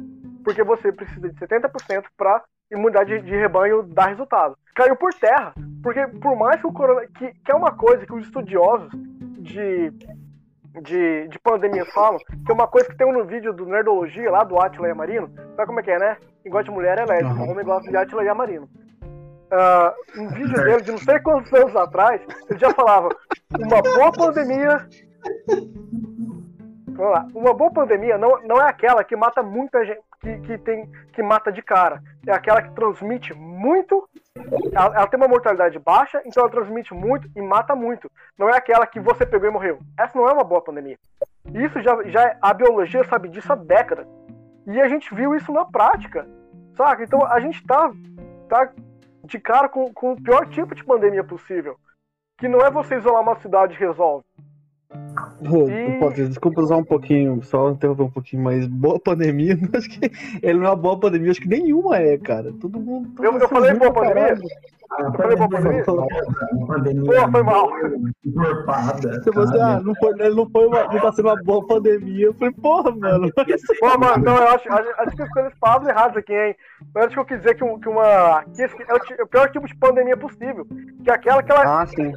[0.44, 4.56] Porque você precisa de 70% para imunidade de rebanho dar resultado.
[4.74, 5.52] Caiu por terra.
[5.82, 7.06] Porque por mais que o corona.
[7.18, 8.90] Que, que é uma coisa que os estudiosos
[9.38, 9.90] de,
[10.82, 14.44] de, de pandemias falam, que é uma coisa que tem no vídeo do Nerdologia, lá
[14.44, 15.30] do Atila e Amarino.
[15.56, 16.16] Sabe como é que é, né?
[16.44, 17.50] Igual de mulher é lésbica, Aham.
[17.50, 18.68] homem gosta de Atila e Amarino.
[19.50, 23.08] Ah, um vídeo dele de não sei quantos anos atrás, ele já falava:
[23.58, 24.86] uma boa pandemia
[27.00, 27.26] Vamos lá.
[27.34, 31.22] Uma boa pandemia não, não é aquela que mata muita gente, que, que, tem, que
[31.22, 32.02] mata de cara.
[32.26, 34.06] É aquela que transmite muito.
[34.36, 38.10] Ela, ela tem uma mortalidade baixa, então ela transmite muito e mata muito.
[38.38, 39.80] Não é aquela que você pegou e morreu.
[39.98, 40.98] Essa não é uma boa pandemia.
[41.52, 44.06] Isso já, já a biologia sabe disso há décadas.
[44.66, 46.28] E a gente viu isso na prática.
[46.76, 47.02] Saca?
[47.02, 47.90] Então a gente tá,
[48.48, 48.72] tá
[49.24, 51.76] de cara com, com o pior tipo de pandemia possível.
[52.38, 54.24] Que não é você isolar uma cidade e resolve.
[55.98, 60.10] Pode- desculpa usar um pouquinho, só interromper um pouquinho, mas boa pandemia, acho que
[60.42, 62.52] ele não é uma boa pandemia, acho que nenhuma é, cara.
[62.60, 63.08] Todo mundo.
[63.14, 64.36] todo Eu- mundo eu falei boa pandemia?
[64.90, 67.70] A falei boa pandemia Pô, foi mal.
[68.26, 69.22] encorpada.
[69.22, 72.26] Se você, ah, não foi, ele não foi uma, não tá sendo uma boa pandemia.
[72.26, 73.30] Eu falei, porra, mano.
[73.80, 76.56] Pô, mano, então eu acho, acho, acho que eu escolhi as palavras erradas aqui, hein?
[76.94, 78.42] Eu acho que eu quis dizer que, um- que uma.
[78.54, 80.66] Que esse é o, é o pior tipo de pandemia possível.
[81.04, 81.82] Que é aquela que ela.
[81.82, 82.12] Ah, sim.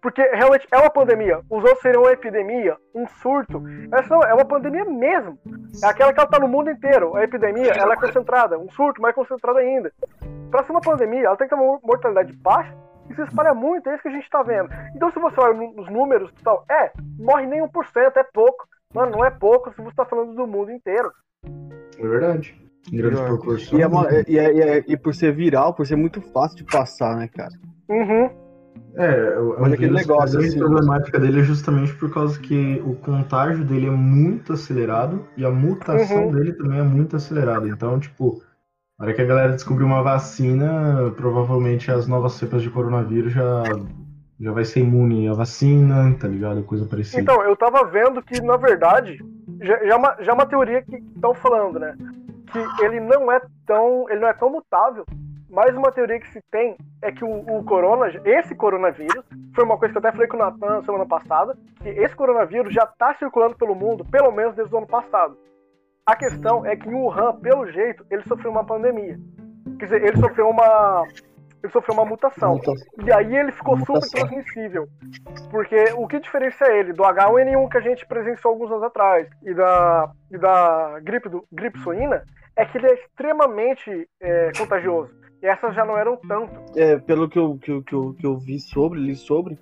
[0.00, 1.38] Porque realmente é uma pandemia.
[1.50, 3.60] Os outros seriam uma epidemia, um surto.
[3.92, 5.36] Essa não, é uma pandemia mesmo.
[5.82, 7.16] É aquela que ela tá no mundo inteiro.
[7.16, 8.58] A epidemia, ela é concentrada.
[8.58, 9.92] Um surto mais concentrado ainda.
[10.50, 12.72] Pra ser uma pandemia, ela tem que ter uma mortalidade baixa
[13.10, 13.88] e se espalha muito.
[13.88, 14.68] É isso que a gente tá vendo.
[14.94, 18.66] Então, se você olha no- nos números e tal, é, morre nem 1%, é pouco.
[18.94, 21.10] Mano, não é pouco se você tá falando do mundo inteiro.
[21.98, 22.56] É verdade.
[22.92, 23.72] Grandes proporções.
[23.72, 26.56] E, é uma- e, é- e é- e por ser viral, por ser muito fácil
[26.56, 27.50] de passar, né, cara?
[27.88, 28.30] Uhum.
[28.96, 30.58] É, é um Olha aquele negócio, a assim.
[30.58, 35.50] problemática dele é justamente por causa que o contágio dele é muito acelerado e a
[35.50, 36.32] mutação Uhum.
[36.32, 37.68] dele também é muito acelerada.
[37.68, 38.42] Então, tipo,
[38.98, 43.62] na hora que a galera descobrir uma vacina, provavelmente as novas cepas de coronavírus já,
[44.40, 46.62] já vai ser imune à vacina, tá ligado?
[46.64, 47.22] Coisa parecida.
[47.22, 49.18] Então, eu tava vendo que, na verdade,
[49.60, 51.94] já, já, é uma, já é uma teoria que estão falando, né?
[52.50, 54.08] Que ele não é tão.
[54.10, 55.04] ele não é tão mutável.
[55.50, 59.24] Mas uma teoria que se tem é que o, o corona, esse coronavírus,
[59.54, 62.72] foi uma coisa que eu até falei com o Natan semana passada, que esse coronavírus
[62.72, 65.36] já tá circulando pelo mundo, pelo menos desde o ano passado.
[66.04, 69.18] A questão é que em Wuhan, pelo jeito, ele sofreu uma pandemia.
[69.78, 71.04] Quer dizer, ele sofreu uma.
[71.62, 72.60] Ele sofreu uma mutação.
[73.04, 74.00] E aí ele ficou Mutação.
[74.00, 74.86] super transmissível.
[75.50, 79.52] Porque o que diferencia ele do H1N1 que a gente presenciou alguns anos atrás e
[79.52, 82.24] da, e da gripe, do, gripe suína
[82.56, 85.12] é que ele é extremamente é, contagioso.
[85.42, 86.78] E essas já não eram tanto.
[86.78, 89.58] É, pelo que eu, que, eu, que, eu, que eu vi sobre, li sobre,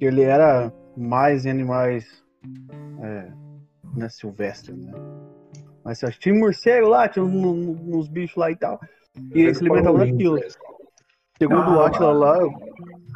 [0.00, 2.24] ele era mais em animais
[3.02, 3.32] é,
[3.96, 4.92] né, silvestres, né?
[5.84, 8.80] Mas acho que tinha morcego lá, tinha uns, uns bichos lá e tal.
[9.34, 10.38] E ele se alimentava daquilo.
[11.38, 12.38] Segundo o Atila lá,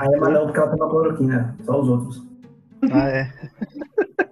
[0.00, 2.26] Aí é malhão porque ela toma cloroquina, só os outros.
[2.90, 3.32] Ah, é.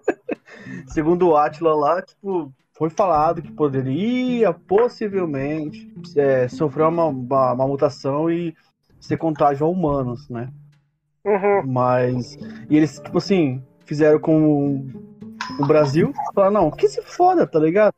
[0.89, 7.67] Segundo o Atila lá, tipo, foi falado que poderia possivelmente é, sofrer uma, uma, uma
[7.67, 8.55] mutação e
[9.01, 10.49] ser contágio a humanos, né?
[11.25, 11.67] Uhum.
[11.67, 12.37] Mas.
[12.71, 14.87] E eles, tipo assim, fizeram com
[15.59, 17.95] o Brasil, falaram, não, que se foda, tá ligado?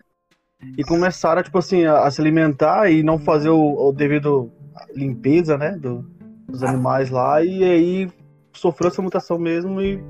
[0.76, 4.51] E começaram, tipo assim, a, a se alimentar e não fazer o, o devido
[4.95, 5.72] limpeza, né?
[5.72, 6.09] do-
[6.49, 8.11] dos animais lá, e aí
[8.53, 10.03] sofreu essa mutação mesmo e,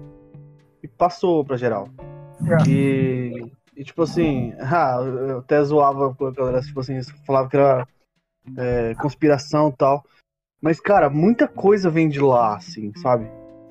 [0.82, 1.88] e passou pra geral.
[2.46, 2.68] É.
[2.70, 7.56] E, e, tipo assim, ah, eu até zoava com a galera, tipo assim, falava que
[7.56, 7.88] era
[8.58, 10.04] é, conspiração e tal.
[10.60, 13.26] Mas, cara, muita coisa vem de lá, assim, sabe?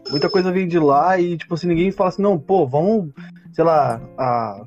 [0.10, 3.14] Muita coisa vem de lá e, tipo assim, ninguém fala assim, não, pô, vamos,
[3.52, 4.66] sei lá, a,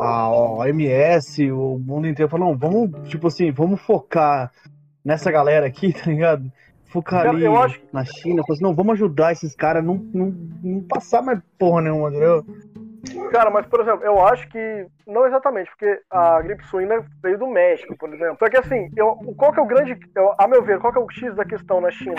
[0.00, 4.50] a OMS, o mundo inteiro fala, não, vamos, tipo assim, vamos focar
[5.04, 6.50] nessa galera aqui, tá ligado?
[6.86, 10.34] Focar ali acho- na China, falar assim, não, vamos ajudar esses caras a não, não,
[10.62, 12.42] não passar mais porra nenhuma, entendeu?
[13.30, 14.86] Cara, mas por exemplo, eu acho que.
[15.06, 18.36] Não exatamente, porque a gripe suína veio do México, por exemplo.
[18.38, 19.98] Só que assim, eu, qual que é o grande.
[20.14, 22.16] eu- a meu ver, qual que é o X da questão na China?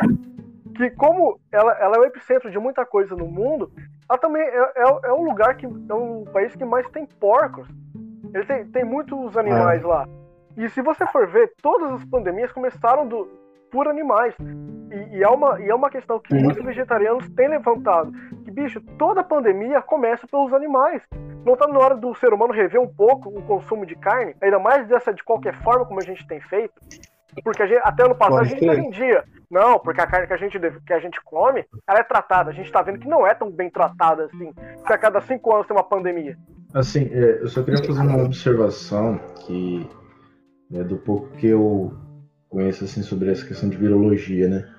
[0.75, 3.71] que como ela, ela é o epicentro de muita coisa no mundo,
[4.07, 7.67] ela também é, é, é um lugar que é um país que mais tem porcos.
[8.31, 9.87] Ele tem, tem muitos animais É.
[9.87, 10.07] lá.
[10.55, 13.27] E se você for ver, todas as pandemias começaram do,
[13.71, 14.35] por animais.
[14.91, 18.11] E, e é uma, e é uma questão que muitos vegetarianos têm levantado.
[18.57, 21.03] Bicho, toda pandemia começa pelos animais.
[21.45, 24.57] Não tá na hora do ser humano rever um pouco o consumo de carne, ainda
[24.57, 26.73] mais dessa de qualquer forma como a gente tem feito?
[27.43, 28.81] Porque a gente, até ano passado Pode a gente ser.
[28.81, 29.23] vendia.
[29.51, 32.49] Não, porque a carne que a, gente, que a gente come, ela é tratada.
[32.49, 34.51] A gente tá vendo que não é tão bem tratada assim.
[34.87, 36.35] Que a cada cinco anos tem uma pandemia.
[36.73, 39.87] Assim, é, eu só queria fazer uma observação que
[40.73, 41.93] é do pouco que eu
[42.49, 44.76] conheço assim sobre essa questão de virologia, né?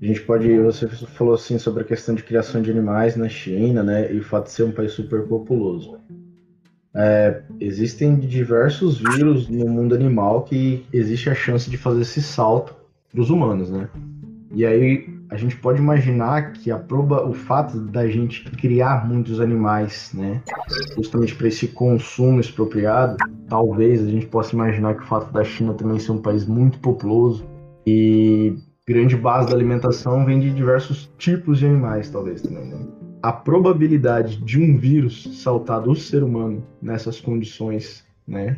[0.00, 3.82] A gente pode, você falou assim sobre a questão de criação de animais na China,
[3.82, 4.12] né?
[4.12, 5.98] E o fato de ser um país super populoso.
[6.94, 12.74] É, existem diversos vírus no mundo animal que existe a chance de fazer esse salto
[13.10, 13.88] para os humanos, né?
[14.52, 19.40] E aí a gente pode imaginar que a proba, o fato da gente criar muitos
[19.40, 20.40] animais, né?
[20.96, 23.16] justamente para esse consumo expropriado,
[23.48, 26.78] talvez a gente possa imaginar que o fato da China também ser um país muito
[26.78, 27.44] populoso
[27.86, 28.56] e
[28.88, 32.66] grande base da alimentação vem de diversos tipos de animais, talvez também.
[32.66, 32.78] Né?
[33.22, 38.56] A probabilidade de um vírus saltar do ser humano nessas condições, né,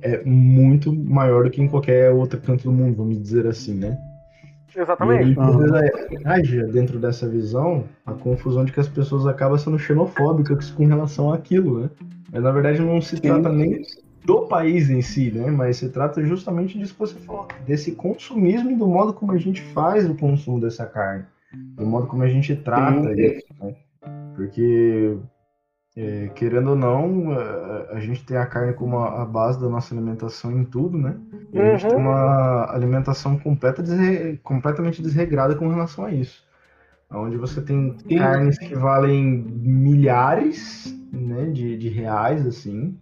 [0.00, 3.98] é muito maior do que em qualquer outro canto do mundo, vamos dizer assim, né?
[4.74, 5.36] Exatamente.
[5.38, 10.70] E aí, haja dentro dessa visão a confusão de que as pessoas acabam sendo xenofóbicas
[10.70, 11.90] com relação àquilo, né?
[12.32, 13.82] Mas na verdade não se trata nem
[14.24, 15.50] do país em si, né?
[15.50, 19.38] Mas se trata justamente disso que você falou, desse consumismo e do modo como a
[19.38, 21.24] gente faz o consumo dessa carne,
[21.76, 23.22] do modo como a gente trata Sim.
[23.22, 23.74] isso, né?
[24.36, 25.16] Porque
[25.96, 29.68] é, querendo ou não, a, a gente tem a carne como a, a base da
[29.68, 31.16] nossa alimentação em tudo, né?
[31.52, 31.90] E a gente Uhum.
[31.90, 36.44] tem uma alimentação completa, desre- completamente desregrada com relação a isso.
[37.10, 38.16] Onde você tem Sim.
[38.18, 42.96] carnes que valem milhares né, de, de reais, assim,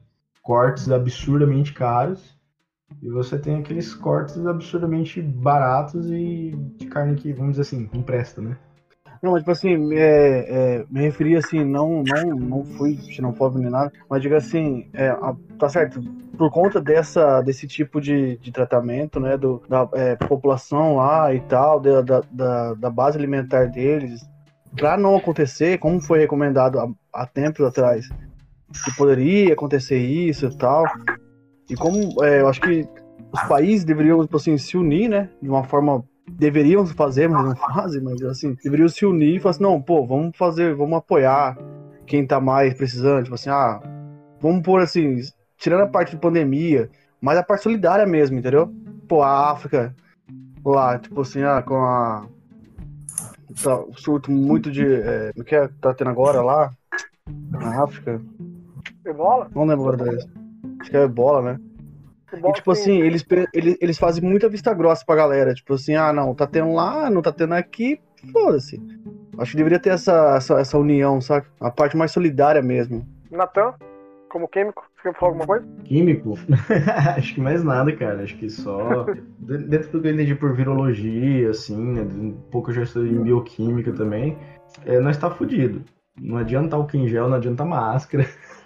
[0.49, 2.35] cortes absurdamente caros,
[3.03, 8.03] e você tem aqueles cortes absurdamente baratos e de carne que, vamos dizer assim, não
[8.03, 8.57] presta, né?
[9.23, 13.71] Não, mas tipo assim, é, é, me referi assim, não, não, não fui xenofóbico nem
[13.71, 16.01] nada, mas diga assim, é, a- tá certo,
[16.39, 21.41] por conta dessa, desse tipo de, de tratamento, né, do, da é, população lá e
[21.41, 24.27] tal, da, da, da, base alimentar deles,
[24.75, 28.09] pra não acontecer, como foi recomendado há, há tempos atrás,
[28.85, 30.85] que poderia acontecer isso e tal,
[31.69, 32.87] e como é, eu acho que
[33.33, 37.57] os países deveriam, tipo assim, se unir, né, de uma forma deveriam fazer, mas não
[37.57, 41.57] fazem, mas assim, deveriam se unir e falar assim, não, pô, vamos fazer, vamos apoiar
[42.07, 43.81] quem tá mais precisando, tipo assim, ah,
[44.41, 45.21] vamos pôr assim,
[45.57, 46.91] tirando a parte de pandemia,
[47.21, 48.73] mas a parte solidária mesmo, entendeu?
[49.07, 49.95] Pô, a África,
[50.64, 52.27] lá, tipo assim, ah, com a
[53.62, 56.71] tá, surto muito de, é, o é, que tá tendo agora lá,
[57.51, 58.21] na África,
[59.11, 59.49] Ebola?
[59.55, 60.29] não lembro agora dessa,
[60.81, 61.59] acho que é ebola, né?
[62.33, 65.55] Ebola E, tipo tem- assim, eles, eles, eles fazem muita vista grossa pra galera.
[65.55, 67.99] Tipo assim, ah, não, tá tendo lá, não tá tendo aqui,
[68.33, 68.81] foda-se.
[69.39, 71.47] Acho que deveria ter essa, essa, essa união, sabe?
[71.61, 73.07] A parte mais solidária mesmo.
[73.31, 73.73] Natan,
[74.29, 75.67] como químico, você quer falar alguma coisa?
[75.85, 76.35] Químico?
[77.17, 78.23] Acho que mais nada, cara.
[78.23, 79.05] Acho que só.
[79.39, 82.03] de- Dentro do que eu entendi por virologia, assim, né?
[82.03, 84.37] Um pouco eu já estudei em bioquímica também.
[84.85, 85.83] É, nós tá fudido.
[86.21, 88.27] Não adianta álcool em gel, não adianta máscara.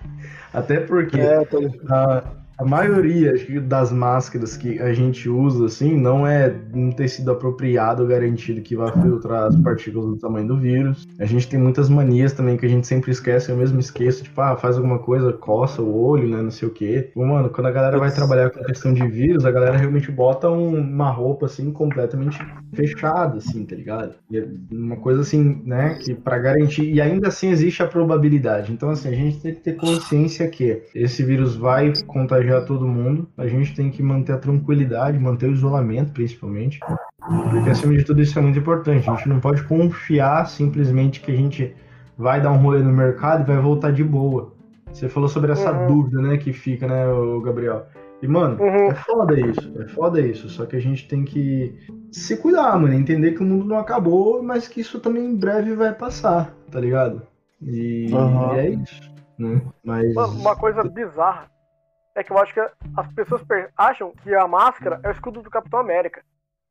[0.52, 1.58] Até porque É, tô...
[1.88, 3.32] a, a maioria
[3.62, 8.92] das máscaras que a gente usa, assim, não é um tecido apropriado garantido que vai
[8.92, 11.06] filtrar as partículas do tamanho do vírus.
[11.18, 14.40] A gente tem muitas manias também que a gente sempre esquece, eu mesmo esqueço, tipo,
[14.40, 17.10] ah, faz alguma coisa, coça o olho, né, não sei o quê.
[17.16, 20.78] Mano, quando a galera vai trabalhar com questão de vírus, a galera realmente bota um-
[20.78, 22.38] uma roupa, assim, completamente
[22.74, 24.14] fechada, assim, tá ligado?
[24.30, 28.72] E é uma coisa assim, né, que pra garantir, e ainda assim existe a probabilidade.
[28.72, 33.28] Então, assim, a gente tem que ter consciência que esse vírus vai contagiar todo mundo,
[33.36, 36.80] a gente tem que manter a tranquilidade, manter o isolamento, principalmente,
[37.44, 39.08] porque acima de tudo isso é muito importante.
[39.08, 41.74] A gente não pode confiar simplesmente que a gente
[42.18, 44.52] vai dar um rolê no mercado e vai voltar de boa.
[44.92, 45.86] Você falou sobre essa Uhum.
[45.86, 47.86] dúvida, né, que fica, né, o Gabriel.
[48.20, 48.90] E, mano, Uhum.
[48.90, 50.48] é foda isso, é foda isso.
[50.48, 51.74] Só que a gente tem que
[52.12, 52.92] se cuidar, mano.
[52.94, 56.78] Entender que o mundo não acabou, mas que isso também em breve vai passar, tá
[56.78, 57.22] ligado?
[57.60, 58.54] E, Aham.
[58.54, 59.00] e é isso,
[59.38, 59.62] né?
[59.84, 60.14] Mas.
[60.14, 61.50] Mano, uma coisa bizarra
[62.14, 63.42] é que eu acho que as pessoas
[63.76, 66.22] acham que a máscara é o escudo do Capitão América.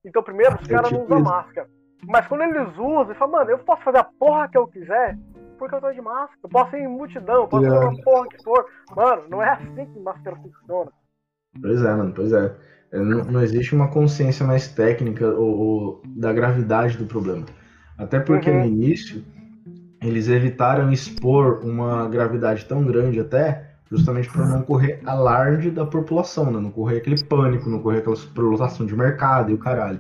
[0.06, 1.30] Então, primeiro, os É caras tipo não usam isso.
[1.30, 1.70] máscara.
[2.04, 5.18] Mas quando eles usam, eles falam, mano, eu posso fazer a porra que eu quiser
[5.58, 6.40] porque eu tô de máscara.
[6.44, 8.66] Eu posso ir em multidão, eu posso fazer uma porra que for.
[8.96, 10.92] Mano, não é assim que máscara funciona.
[11.62, 12.56] Pois é, mano, pois é.
[12.92, 17.46] É, Não, não existe uma consciência mais técnica ou, ou da gravidade do problema.
[17.98, 18.60] Até porque Uhum.
[18.62, 19.24] no início
[20.02, 26.50] eles evitaram expor uma gravidade tão grande até justamente para não correr alarde da população,
[26.50, 26.60] né?
[26.60, 30.00] Não correr aquele pânico, não correr aquela superlotação de mercado e o caralho.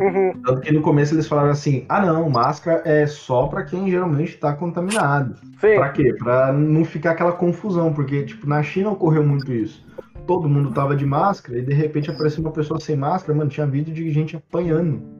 [0.00, 0.32] Uhum.
[0.44, 4.34] Tanto que no começo eles falaram assim: ah, não, máscara é só para quem geralmente
[4.34, 5.34] está contaminado.
[5.60, 6.14] Pra quê?
[6.18, 9.84] Pra não ficar aquela confusão, porque, tipo, na China ocorreu muito isso.
[10.26, 13.66] Todo mundo tava de máscara e de repente apareceu uma pessoa sem máscara, mano, tinha
[13.66, 15.19] vídeo de gente apanhando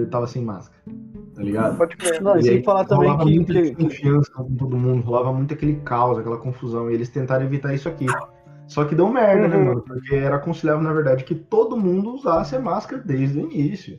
[0.00, 0.80] ele tava sem máscara.
[1.34, 1.76] Tá ligado?
[1.76, 2.22] Pode crer.
[2.22, 5.32] Não, e sem aí falar também rolava que, muita que, desconfiança com todo mundo, rolava
[5.32, 8.06] muito aquele caos, aquela confusão, e eles tentaram evitar isso aqui.
[8.66, 9.64] Só que deu merda, né, Uhum.
[9.66, 9.82] mano?
[9.82, 13.98] Porque era aconselhável, na verdade, que todo mundo usasse a máscara desde o início.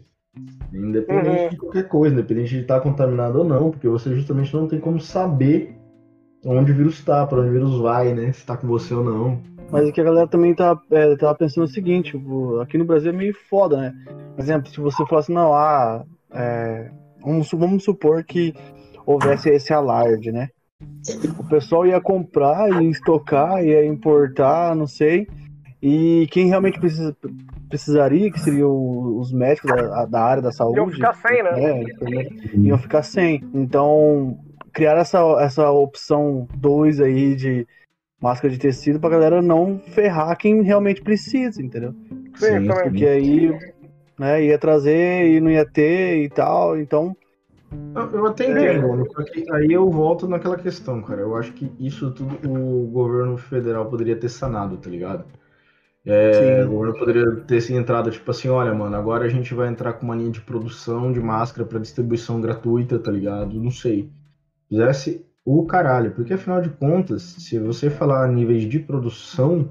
[0.74, 1.50] Independente Uhum.
[1.50, 5.00] de qualquer coisa, independente de estar contaminado ou não, porque você justamente não tem como
[5.00, 5.76] saber
[6.46, 8.32] onde o vírus tá, pra onde o vírus vai, né?
[8.34, 9.42] Se tá com você ou não.
[9.72, 12.86] Mas é que a galera também tá, é, tava pensando o seguinte, tipo, aqui no
[12.86, 13.94] Brasil é meio foda, né?
[14.38, 16.92] Por exemplo, se você falasse, não, ah, é,
[17.24, 18.54] vamos, vamos supor que
[19.04, 20.50] houvesse esse alarde, né?
[21.40, 25.28] O pessoal ia comprar, ia estocar, ia importar, não sei.
[25.82, 27.18] E quem realmente precisa,
[27.68, 30.78] precisaria, que seriam os médicos da, da área da saúde.
[30.78, 31.64] Iam ficar sem, né?
[31.64, 31.84] É,
[32.60, 33.44] iam ficar sem.
[33.56, 34.38] Então,
[34.72, 37.68] criar essa, essa opção 2 aí de
[38.22, 41.96] máscara de tecido pra galera não ferrar quem realmente precisa, entendeu?
[42.36, 42.68] Sim.
[42.84, 43.58] Porque aí,
[44.18, 47.16] né, ia trazer e não ia ter e tal, então.
[48.14, 51.22] Eu, até entendo, mano, só que aí eu volto naquela questão, cara.
[51.22, 55.26] Eu acho que isso tudo o governo federal poderia ter sanado, tá ligado?
[56.06, 59.68] É, o governo poderia ter se entrado, tipo assim, olha, mano, agora a gente vai
[59.68, 63.62] entrar com uma linha de produção de máscara pra distribuição gratuita, tá ligado?
[63.62, 64.10] Não sei.
[64.70, 69.70] Fizesse o caralho, porque afinal de contas, se você falar níveis de produção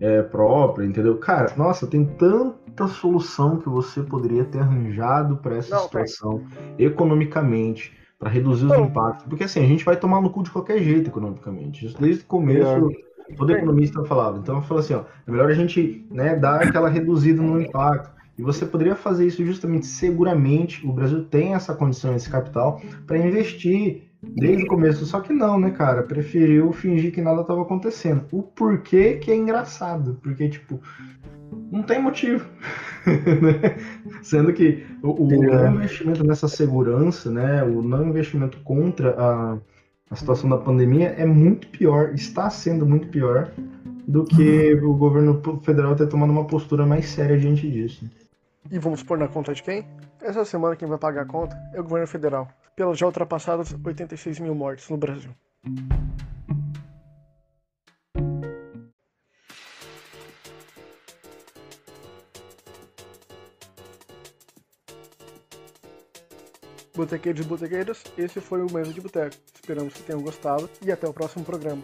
[0.00, 1.16] é, própria, entendeu?
[1.18, 6.42] Cara, nossa, tem tanta solução que você poderia ter arranjado pra essa Não, situação
[6.78, 8.84] economicamente, para reduzir os Não.
[8.84, 9.26] impactos.
[9.26, 11.86] Porque assim, a gente vai tomar no cu de qualquer jeito economicamente.
[11.86, 12.88] Isso desde o começo,
[13.36, 13.58] todo Sim.
[13.58, 14.38] economista falava.
[14.38, 18.14] Então eu falo assim, ó, é melhor a gente né, dar aquela reduzida no impacto.
[18.38, 20.86] E você poderia fazer isso justamente seguramente.
[20.86, 25.04] O Brasil tem essa condição, esse capital, para investir desde o começo.
[25.06, 26.02] Só que não, né, cara?
[26.02, 28.24] Preferiu fingir que nada estava acontecendo.
[28.32, 30.18] O porquê que é engraçado.
[30.22, 30.80] Porque, tipo,
[31.70, 32.48] não tem motivo.
[33.06, 33.76] né?
[34.22, 37.62] Sendo que o, o não investimento nessa segurança, né?
[37.62, 39.58] O não investimento contra a,
[40.10, 43.50] a situação da pandemia é muito pior, está sendo muito pior
[44.06, 48.08] do que o governo federal ter tomado uma postura mais séria diante disso.
[48.70, 49.86] E vamos pôr na conta de quem?
[50.20, 54.40] Essa semana quem vai pagar a conta é o governo federal, pelas já ultrapassadas 86
[54.40, 55.30] mil mortes no Brasil.
[66.94, 69.36] Botequeiros e botequeiras, esse foi o Mesa de Boteco.
[69.54, 71.82] Esperamos que tenham gostado e até o próximo programa.